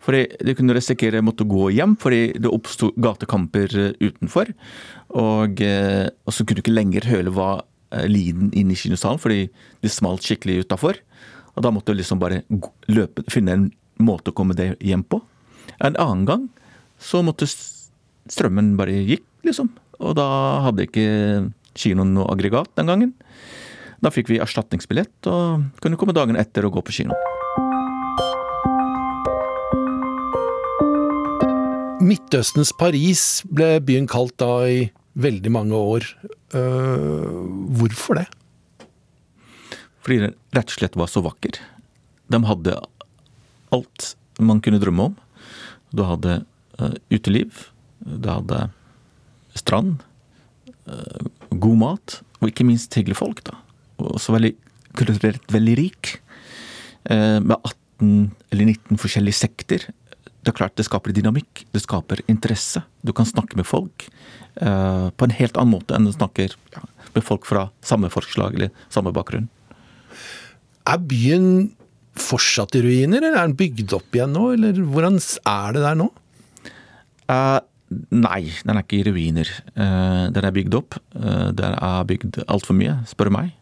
[0.00, 4.54] Fordi du kunne risikere å måtte gå hjem fordi det oppsto gatekamper eh, utenfor.
[5.18, 7.50] Og, eh, og så kunne du ikke lenger høre hva
[7.92, 9.48] eh, lyden inn i kinosalen, fordi
[9.84, 11.02] det smalt skikkelig utafor.
[11.56, 12.44] Og da måtte du liksom bare
[12.88, 13.66] løpe, finne en
[14.00, 15.20] måte å komme deg hjem på.
[15.84, 16.48] En annen gang
[17.02, 19.68] så måtte strømmen bare gikk, liksom.
[19.98, 20.28] Og da
[20.66, 21.06] hadde ikke
[21.78, 23.14] kinoen noe aggregat den gangen.
[23.98, 27.16] Da fikk vi erstatningsbillett og kunne komme dagen etter og gå på kino.
[31.98, 34.84] Midtøstens Paris ble byen kalt da i
[35.18, 36.06] veldig mange år.
[36.54, 37.42] Uh,
[37.80, 38.28] hvorfor det?
[40.06, 41.58] Fordi den rett og slett var så vakker.
[42.30, 42.78] De hadde
[43.74, 45.18] alt man kunne drømme om.
[45.90, 46.38] Du hadde
[46.78, 47.66] uh, uteliv,
[47.98, 48.68] du hadde
[49.60, 50.02] strand,
[50.88, 53.42] eh, god mat, og ikke minst hyggelige folk.
[53.44, 53.56] da.
[53.98, 54.54] Og også veldig
[54.98, 56.20] kulturelt veldig rik.
[57.08, 59.86] eh, med 18 eller 19 forskjellige sekter.
[60.44, 62.82] Det er klart det skaper dynamikk, det skaper interesse.
[63.04, 64.08] Du kan snakke med folk
[64.60, 66.54] eh, på en helt annen måte enn du snakker
[67.14, 69.48] med folk fra samme forslag eller samme bakgrunn.
[70.88, 71.70] Er byen
[72.18, 74.52] fortsatt i ruiner, eller er den bygd opp igjen nå?
[74.56, 76.08] Eller hvordan er det der nå?
[77.88, 79.50] Eh, nei, den er ikke i ruiner.
[79.74, 80.98] Eh, den er bygd opp.
[81.16, 83.52] Uh, den er bygd altfor mye, spør meg.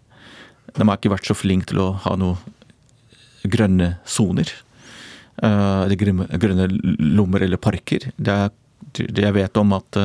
[0.77, 2.37] De har ikke vært så flinke til å ha noe
[3.47, 4.51] grønne soner.
[5.37, 6.67] Eh, eller grønne,
[7.17, 8.11] lommer eller parker.
[8.17, 8.37] Det,
[8.99, 9.99] jeg vet om at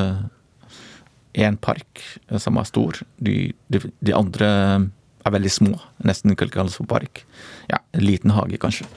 [1.32, 4.48] én park eh, som er stor, de, de, de andre
[5.22, 5.76] er veldig små.
[6.06, 7.24] Nesten ikke kalles for park.
[7.70, 8.88] Ja, en liten hage, kanskje.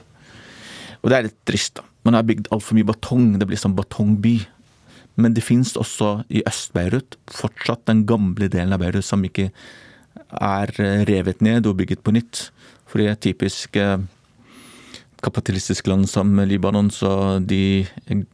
[1.02, 1.86] Og det er litt trist, da.
[2.06, 3.32] Man har bygd altfor mye batong.
[3.38, 4.36] Det blir sånn batongby.
[5.16, 9.50] Men det finnes også i Øst-Beirut fortsatt den gamle delen av Beirut som ikke
[10.36, 12.50] er eh, revet ned og bygget på nytt.
[12.86, 13.98] For det er typisk eh,
[15.24, 17.86] kapitalistisk land som Libanon, så de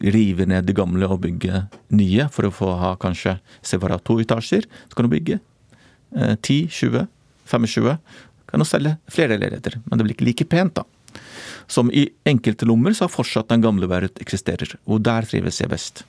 [0.03, 4.67] river ned de gamle og bygger nye for å få ha kanskje separat to etasjer.
[4.89, 7.07] Så kan du bygge eh, 10, 20,
[7.53, 7.93] 25.
[8.51, 11.21] Kan du selge flere leiligheter, men det blir ikke like pent, da.
[11.71, 15.71] Som i enkelte lommer så har fortsatt den gamle Beirut eksisterer, og der trives jeg
[15.73, 16.03] best.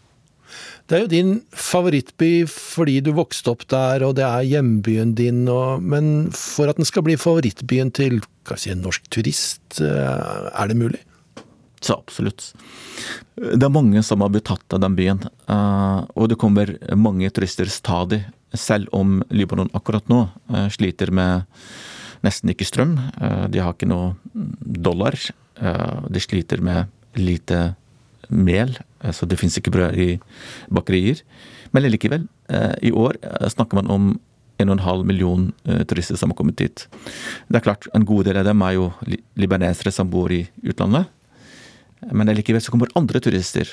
[0.83, 5.45] Det er jo din favorittby fordi du vokste opp der, og det er hjembyen din,
[5.51, 8.19] og, men for at den skal bli favorittbyen til
[8.59, 10.99] si, en norsk turist, eh, er det mulig?
[11.83, 12.51] Så absolutt.
[13.35, 17.31] Det er mange som har blitt tatt av den byen, eh, og det kommer mange
[17.31, 18.25] turister stadig.
[18.53, 21.47] Selv om Libanon akkurat nå eh, sliter med
[22.23, 22.93] nesten ikke strøm.
[23.51, 24.13] De har ikke noe
[24.63, 25.17] dollar.
[25.59, 26.87] De sliter med
[27.19, 27.73] lite
[28.33, 30.09] mel, altså så det fins ikke brød i
[30.73, 31.21] bakerier.
[31.73, 34.13] Men likevel, eh, i år eh, snakker man om
[34.61, 36.85] 1,5 million eh, turister som har kommet dit.
[37.49, 38.91] Det er klart, En god del av dem er jo
[39.35, 41.09] libanesere som bor i utlandet.
[42.11, 43.69] Men likevel så kommer andre turister.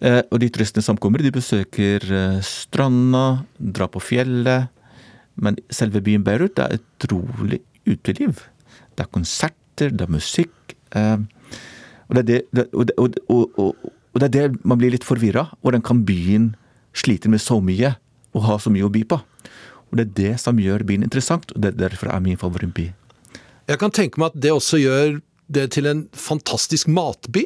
[0.00, 2.04] Og de turistene som kommer, de besøker
[2.44, 4.68] stranda, drar på fjellet.
[5.40, 8.44] Men selve byen Beirut er utrolig uteliv.
[8.92, 10.76] Det er konserter, det er musikk.
[12.10, 13.16] Eh, Og det er det, det, og, det- og,
[13.58, 13.76] og,
[14.12, 15.48] og, det er det man blir litt forvirra.
[15.62, 16.54] Hvordan kan byen
[16.92, 17.94] slite med så mye
[18.34, 19.20] og ha så mye å by på?
[19.90, 22.92] Og det er det som gjør byen interessant, og det er derfor er min favorittby.
[23.70, 25.18] Jeg kan tenke meg at det også gjør
[25.50, 27.44] det til en fantastisk matby.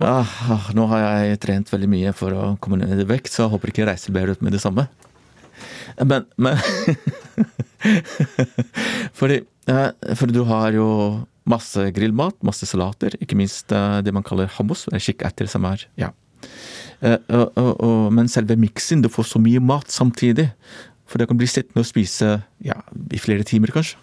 [0.00, 3.44] Ah, ah, nå har jeg trent veldig mye for å komme ned i vekt, så
[3.44, 4.88] jeg håper ikke jeg reiser bedre ut med det samme.
[6.02, 6.58] Men, men
[9.18, 9.38] fordi,
[9.68, 10.88] for fordi du har jo
[11.48, 16.12] masse grillmat, masse salater, ikke minst eh, det man kaller hummus, kikkerter, som er ja.
[17.04, 20.50] Eh, men selve miksen, du får så mye mat samtidig.
[21.04, 22.78] For det kan bli sittende og spise ja,
[23.12, 24.00] i flere timer, kanskje.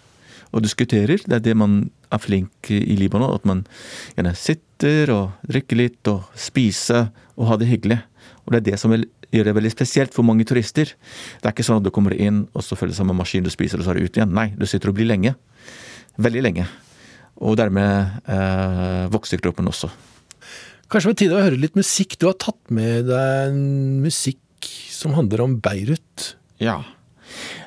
[0.52, 1.22] Og diskuterer.
[1.24, 3.34] Det er det man er flink i Libanon.
[3.34, 3.64] At man
[4.18, 8.02] gjerne sitter og drikker litt og spiser og har det hyggelig.
[8.44, 10.92] Og det er det som gjør det veldig spesielt for mange turister.
[11.40, 13.52] Det er ikke sånn at du kommer inn, og så følger det samme maskin du
[13.54, 14.36] spiser, og så er du ute igjen.
[14.36, 15.34] Nei, du sitter og blir lenge.
[16.22, 16.68] Veldig lenge.
[17.42, 19.90] Og dermed eh, vokser kroppen også.
[20.92, 22.18] Kanskje på tide å høre litt musikk.
[22.20, 23.62] Du har tatt med deg en
[24.04, 26.34] musikk som handler om Beirut.
[26.62, 26.82] Ja.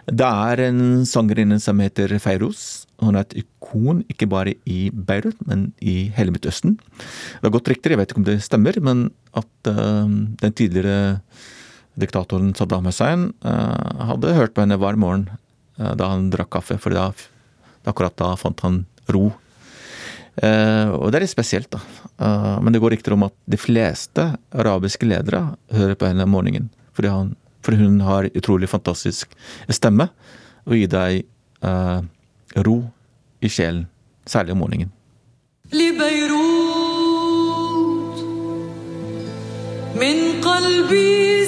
[0.04, 2.84] Det er en sangerinne som heter Feiros.
[3.02, 6.76] Hun er et ikon, ikke bare i Beirut, men i hele Midtøsten.
[7.00, 11.16] Det har gått riktig, jeg vet ikke om det stemmer, men at uh, den tidligere
[12.00, 15.26] diktatoren Saddam Hussein uh, hadde hørt på henne hver morgen
[15.80, 17.08] uh, da han drakk kaffe, for da,
[17.88, 19.30] akkurat da fant han ro.
[20.39, 21.79] og det er litt spesielt, da.
[22.63, 24.23] men det går rykter om at de fleste
[24.55, 25.41] arabiske ledere
[25.75, 26.69] hører på henne om morgenen.
[26.95, 27.33] Fordi han
[27.65, 29.35] for hun har utrolig fantastisk
[29.69, 30.07] stemme
[30.65, 31.25] og gir deg
[31.65, 31.99] uh,
[32.65, 32.77] ro
[33.43, 33.87] i sjelen,
[34.25, 34.91] særlig om morgenen.
[39.99, 41.42] من قلبي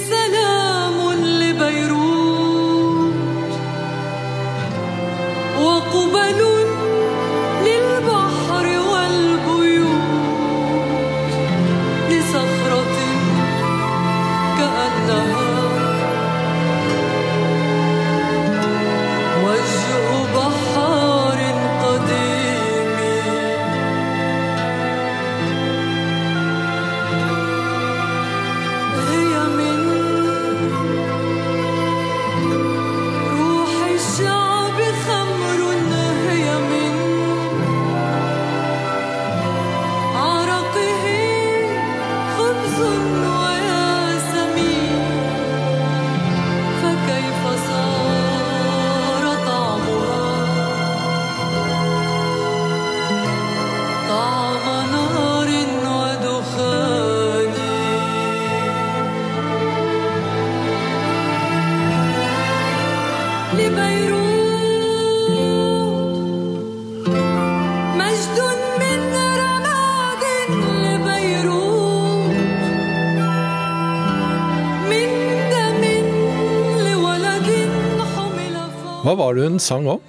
[79.06, 80.00] Hva var det hun sang om?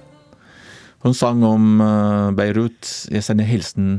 [1.06, 2.88] Hun sang om eh, Beirut.
[3.14, 3.92] Jeg sender hilsen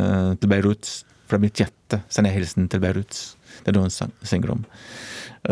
[0.00, 0.88] eh, til Beirut.
[1.28, 3.12] Fra mitt hjerte sender jeg hilsen til Beirut.
[3.58, 3.92] Det er det hun
[4.24, 4.64] synger om.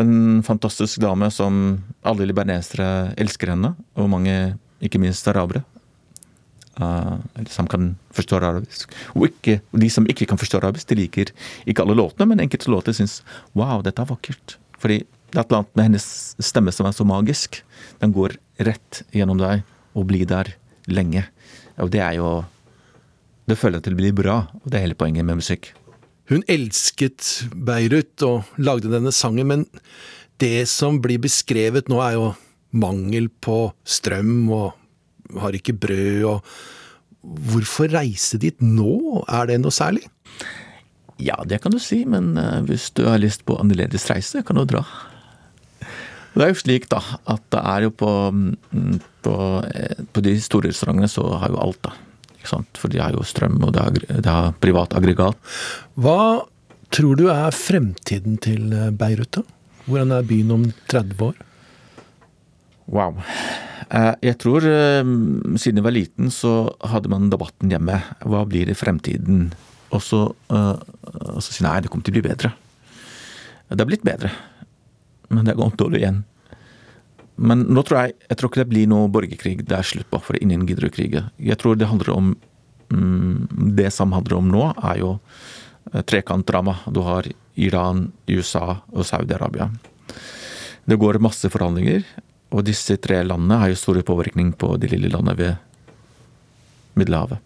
[0.01, 1.61] En fantastisk dame som
[2.01, 5.61] alle libanesere elsker henne, og mange, ikke minst arabere.
[6.81, 7.21] Uh,
[7.51, 8.97] som kan forstå arabisk.
[9.13, 11.29] Og, ikke, de som ikke kan forstå arabisk, de liker
[11.69, 13.19] ikke alle låtene, men enkelte låter syns
[13.53, 14.57] wow, dette er vakkert.
[14.81, 16.07] Fordi det er et eller annet med hennes
[16.43, 17.61] stemme som er så magisk.
[18.01, 19.65] Den går rett gjennom deg
[19.97, 20.53] og bli der
[20.91, 21.25] lenge.
[21.81, 22.31] Og det er jo
[23.49, 25.73] Det føler jeg til blir bra, og det er hele poenget med musikk.
[26.29, 29.65] Hun elsket Beirut og lagde denne sangen, men
[30.39, 32.29] det som blir beskrevet nå er jo
[32.71, 36.53] mangel på strøm og har ikke brød og
[37.21, 39.21] Hvorfor reise dit nå?
[39.29, 40.07] Er det noe særlig?
[41.21, 44.57] Ja, det kan du si, men eh, hvis du har lyst på annerledes reise, kan
[44.57, 44.81] du dra.
[46.31, 49.33] Det er jo slik, da, at det er jo på, mm, på,
[49.67, 51.91] eh, på de store restaurantene så har jo alt, da.
[52.37, 52.79] Ikke sant?
[52.79, 55.35] For de har jo strøm, og det har, de har privat aggregat.
[55.99, 56.45] Hva
[56.91, 59.43] tror du er fremtiden til eh, Beirut, da?
[59.89, 61.41] Hvordan er byen om 30 år?
[62.91, 63.19] Wow.
[63.91, 67.99] Eh, Jeg tror siden jeg var liten, så hadde man debatten hjemme.
[68.23, 69.49] Hva blir i fremtiden?
[69.91, 70.79] Og så, sier
[71.35, 72.53] og så sier nei, det kommer til å bli bedre.
[73.67, 74.31] Det har blitt bedre,
[75.31, 76.21] men det har gått dårlig igjen.
[77.41, 79.61] Men nå tror jeg jeg tror ikke det blir noe borgerkrig.
[79.65, 81.23] Det er slutt på, for ingen gidder å krige.
[81.41, 82.33] Jeg tror det handler om
[82.91, 85.13] mm, Det som handler om nå, er jo
[85.93, 86.77] eh, trekantdrama.
[86.91, 89.71] Du har Iran, USA og Saudi-Arabia.
[90.85, 92.03] Det går masse forhandlinger,
[92.51, 95.55] og disse tre landene har jo stor påvirkning på de lille landene ved
[96.99, 97.39] Middelhavet.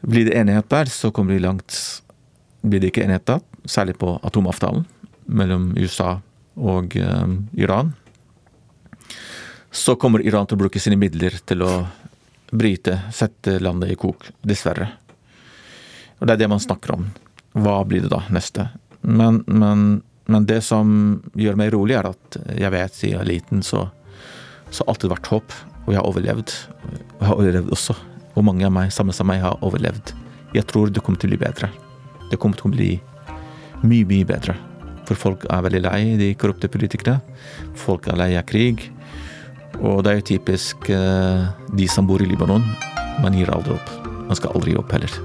[0.00, 1.76] Blir det enighet der, så kommer de langt.
[2.62, 4.86] Blir det ikke enighet da, særlig på atomavtalen
[5.30, 6.20] mellom USA
[6.60, 7.94] og um, Iran,
[9.70, 11.72] så kommer Iran til å bruke sine midler til å
[12.50, 14.26] bryte, sette landet i kok.
[14.42, 14.90] Dessverre.
[16.18, 17.08] Og det er det man snakker om.
[17.56, 18.68] Hva blir det da neste?
[19.00, 20.90] Men, men, men det som
[21.38, 25.30] gjør meg rolig, er at jeg vet siden jeg er liten, så har alltid vært
[25.32, 25.54] håp.
[25.86, 26.56] Og jeg har overlevd.
[26.82, 27.96] Og jeg har overlevd også.
[28.34, 30.14] Og mange av meg, sammen med meg, har overlevd.
[30.54, 31.70] Jeg tror det kommer til å bli bedre.
[32.30, 32.90] Det kommer til å bli
[33.86, 34.58] mye, mye bedre.
[35.10, 37.18] For folk er veldig lei de korrupte politikerne.
[37.74, 38.84] Folk er lei av krig.
[39.80, 42.62] Og det er jo typisk eh, de som bor i Libanon.
[43.18, 43.90] Man gir aldri opp.
[44.28, 45.16] Man skal aldri gi opp heller.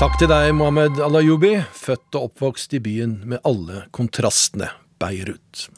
[0.00, 5.68] Takk til deg, Mohammed Alayoubi, født og oppvokst i byen med alle kontrastene, Beirut.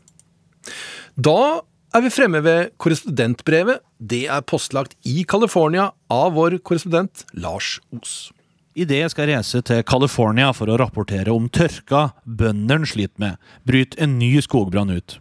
[1.21, 1.61] Da
[1.93, 3.83] er vi fremme ved korrespondentbrevet.
[3.99, 8.31] Det er postlagt i California av vår korrespondent Lars Os.
[8.73, 13.37] Idet jeg skal reise til California for å rapportere om tørka bøndene sliter med,
[13.69, 15.19] bryter en ny skogbrann ut.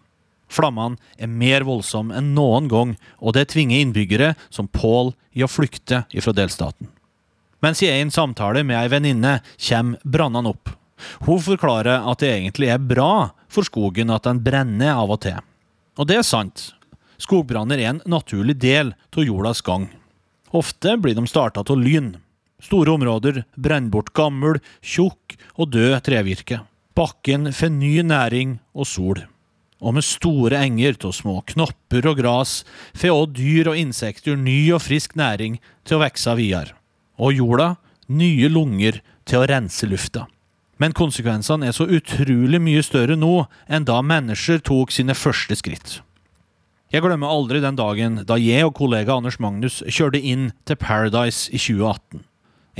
[0.51, 5.51] Flammene er mer voldsomme enn noen gang, og det tvinger innbyggere som Paul i å
[5.51, 6.88] flykte ifra delstaten.
[7.61, 10.72] Mens i en samtale med ei venninne kommer brannene opp.
[11.28, 15.39] Hun forklarer at det egentlig er bra for skogen at den brenner av og til.
[15.99, 16.71] Og det er sant.
[17.21, 19.89] Skogbranner er en naturlig del av jordas gang.
[20.51, 22.15] Ofte blir de starta av lyn.
[22.61, 26.61] Store områder brenner bort gammel, tjukk og død trevirke.
[26.95, 29.23] Bakken får ny næring og sol.
[29.81, 32.61] Og med store enger av små knopper og gras
[32.93, 36.77] får òg dyr og insekter ny og frisk næring til å vokse videre
[37.21, 37.75] og jorda
[38.11, 40.25] nye lunger til å rense lufta.
[40.82, 45.99] Men konsekvensene er så utrolig mye større nå enn da mennesker tok sine første skritt.
[46.91, 51.51] Jeg glemmer aldri den dagen da jeg og kollega Anders Magnus kjørte inn til Paradise
[51.53, 52.25] i 2018.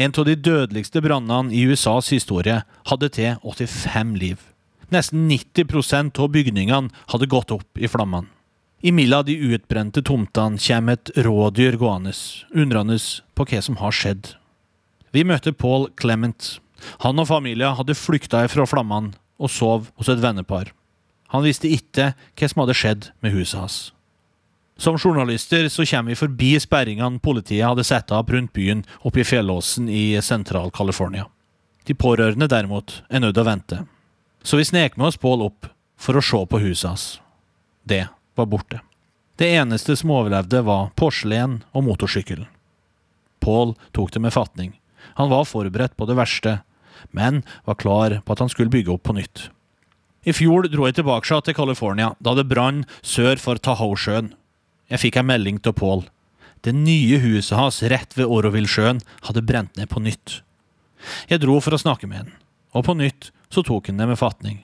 [0.02, 4.42] En av de dødeligste brannene i USAs historie hadde til 85 liv.
[4.92, 8.28] Nesten 90% av bygningene hadde gått opp i flammene.
[8.82, 12.16] I milla de utbrente tomtene kommer et rådyr gående,
[12.50, 12.98] undrende
[13.38, 14.34] på hva som har skjedd.
[15.14, 16.58] Vi møter Paul Clement.
[17.06, 20.72] Han og familien hadde flykta fra flammene og sov hos et vennepar.
[21.32, 23.80] Han visste ikke hva som hadde skjedd med huset hans.
[24.82, 29.28] Som journalister så kommer vi forbi sperringene politiet hadde satt opp rundt byen oppe i
[29.28, 31.28] fjellåsen i Sentral-California.
[31.86, 33.82] De pårørende derimot er nødt til å vente.
[34.44, 35.70] Så vi snek med oss Paul opp
[36.02, 37.06] for å se på huset hans.
[37.86, 38.08] Det
[38.38, 38.82] var borte.
[39.38, 42.50] Det eneste som overlevde, var porselen og motorsykkelen.
[43.42, 44.76] Paul tok det med fatning.
[45.18, 46.60] Han var forberedt på det verste,
[47.10, 49.50] men var klar på at han skulle bygge opp på nytt.
[50.22, 54.36] I fjor dro jeg tilbake til California, da det brann sør for Tahoe-sjøen.
[54.92, 56.06] Jeg fikk en melding til Paul.
[56.62, 60.42] Det nye huset hans rett ved Oroville-sjøen hadde brent ned på nytt.
[61.32, 62.36] Jeg dro for å snakke med han,
[62.78, 64.62] og på nytt så tok han det med fatning.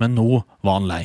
[0.00, 1.02] Men nå var han lei.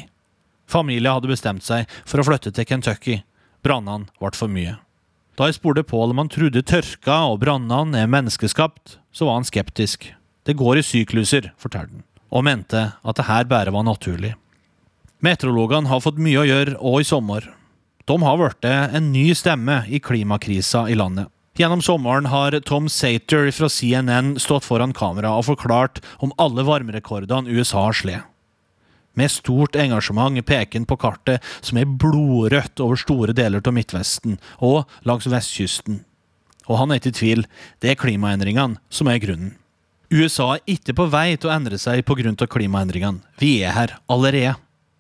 [0.70, 3.18] Familien hadde bestemt seg for å flytte til Kentucky.
[3.66, 4.78] Brannene ble for mye.
[5.36, 9.48] Da jeg spurte Paul om han trodde tørka og brannene er menneskeskapt, så var han
[9.48, 10.10] skeptisk.
[10.50, 14.32] Det går i sykluser, fortalte han, og mente at det her bare var naturlig.
[15.22, 17.46] Meteorologene har fått mye å gjøre òg i sommer.
[18.10, 21.30] De har blitt en ny stemme i klimakrisa i landet.
[21.60, 27.54] Gjennom sommeren har Tom Sater fra CNN stått foran kamera og forklart om alle varmerekordene
[27.54, 28.26] USA har slått.
[29.14, 34.40] Med stort engasjement peker han på kartet som er blodrødt over store deler av Midtvesten
[34.66, 36.06] og langs vestkysten.
[36.66, 37.50] Og han er ikke i tvil,
[37.84, 39.59] det er klimaendringene som er grunnen.
[40.10, 42.48] USA er ikke på vei til å endre seg pga.
[42.50, 43.22] klimaendringene.
[43.38, 44.56] Vi er her allerede.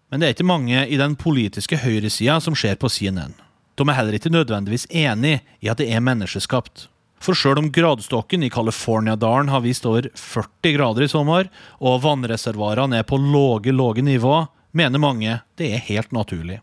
[0.09, 3.33] Men det er ikke mange i den politiske høyresida som ser på CNN.
[3.75, 6.87] De er heller ikke nødvendigvis enig i at det er menneskeskapt.
[7.19, 11.49] For sjøl om gradestokken i California-dalen har vist over 40 grader i sommer,
[11.79, 16.61] og vannreservoarene er på låge, låge nivå, mener mange det er helt naturlig.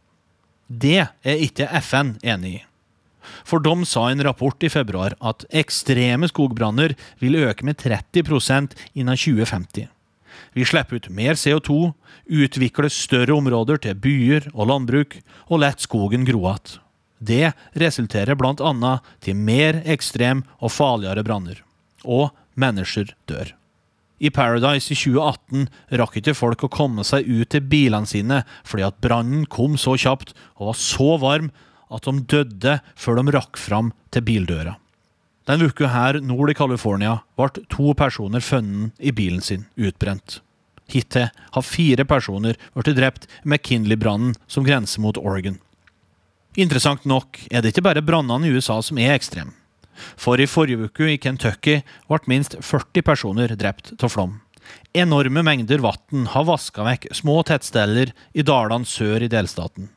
[0.66, 2.64] Det er ikke FN enig i.
[3.44, 8.76] For de sa i en rapport i februar at ekstreme skogbranner vil øke med 30%
[8.94, 9.88] innen 2050.
[10.56, 11.92] Vi slipper ut mer CO2,
[12.26, 15.18] utvikler større områder til byer og landbruk,
[15.48, 16.80] og lar skogen gro igjen.
[17.16, 18.90] Det resulterer bl.a.
[19.24, 21.62] til mer ekstrem og farligere branner.
[22.04, 23.54] Og mennesker dør.
[24.16, 25.66] I Paradise i 2018
[26.00, 29.92] rakk ikke folk å komme seg ut til bilene sine fordi at brannen kom så
[30.00, 31.50] kjapt og var så varm
[31.92, 34.76] at de døde før de rakk fram til bildøra.
[35.46, 40.40] Den uka her nord i California ble to personer funnet i bilen sin utbrent.
[40.90, 45.58] Hittil har fire personer blitt drept i McKinley-brannen som grenser mot Oregon.
[46.56, 49.54] Interessant nok er det ikke bare brannene i USA som er ekstreme.
[50.20, 54.40] For i forrige uke i Kentucky ble minst 40 personer drept av flom.
[54.96, 59.92] Enorme mengder vann har vaska vekk små tettsteder i dalene sør i delstaten.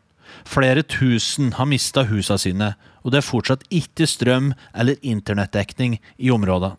[0.48, 2.74] Flere tusen har mista husa sine,
[3.04, 6.74] og det er fortsatt ikke strøm eller internettdekning i området.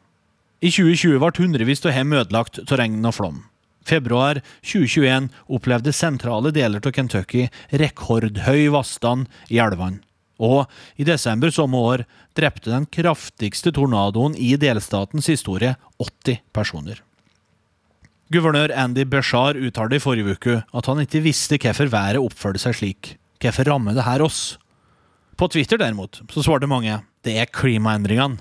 [0.61, 3.41] I 2020 ble hundrevis av hjem ødelagt av regn og flom.
[3.89, 10.03] Februar 2021 opplevde sentrale deler av Kentucky rekordhøy vannstand i elvene.
[10.41, 10.65] Og
[10.97, 17.03] i desember samme år drepte den kraftigste tornadoen i delstatens historie 80 personer.
[18.33, 22.79] Guvernør Andy Beshar uttalte i forrige uke at han ikke visste hvorfor været oppførte seg
[22.79, 23.17] slik.
[23.41, 24.59] Hvorfor rammer det her oss?
[25.41, 28.41] På Twitter derimot så svarte mange det er klimaendringene.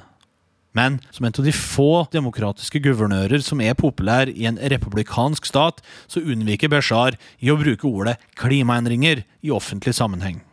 [0.77, 5.81] Men som en av de få demokratiske guvernører som er populær i en republikansk stat,
[6.07, 10.43] så unnviker Beshar i å bruke ordet klimaendringer i offentlig sammenheng.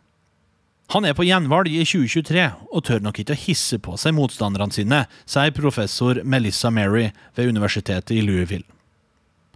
[0.95, 4.73] Han er på gjenvalg i 2023 og tør nok ikke å hisse på seg motstanderne
[4.73, 8.67] sine, sier professor Melissa Mary ved universitetet i Louisville.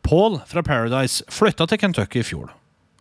[0.03, 2.51] Paul fra Paradise flytta til Kentucky i fjor.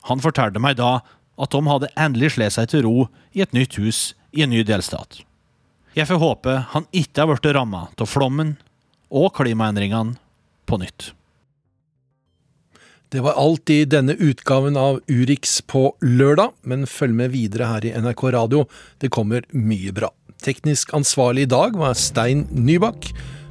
[0.08, 1.00] Han fortalte meg da
[1.40, 4.64] at de hadde endelig slått seg til ro i et nytt hus i en ny
[4.68, 5.22] delstat.
[5.98, 8.58] Jeg får håpe han ikke har blitt ramma av flommen
[9.10, 10.20] og klimaendringene
[10.70, 11.14] på nytt.
[13.10, 17.88] Det var alt i denne utgaven av Urix på lørdag, men følg med videre her
[17.90, 18.68] i NRK Radio.
[19.02, 20.12] Det kommer mye bra.
[20.46, 23.10] Teknisk ansvarlig i dag var Stein Nybakk.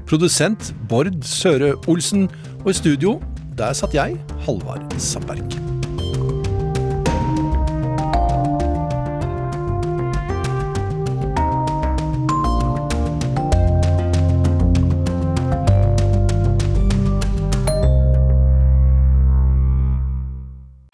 [0.08, 2.28] Produsent Bård Søre Olsen.
[2.62, 3.18] Og i studio,
[3.58, 4.14] der satt jeg,
[4.46, 5.67] Halvard Sandberg.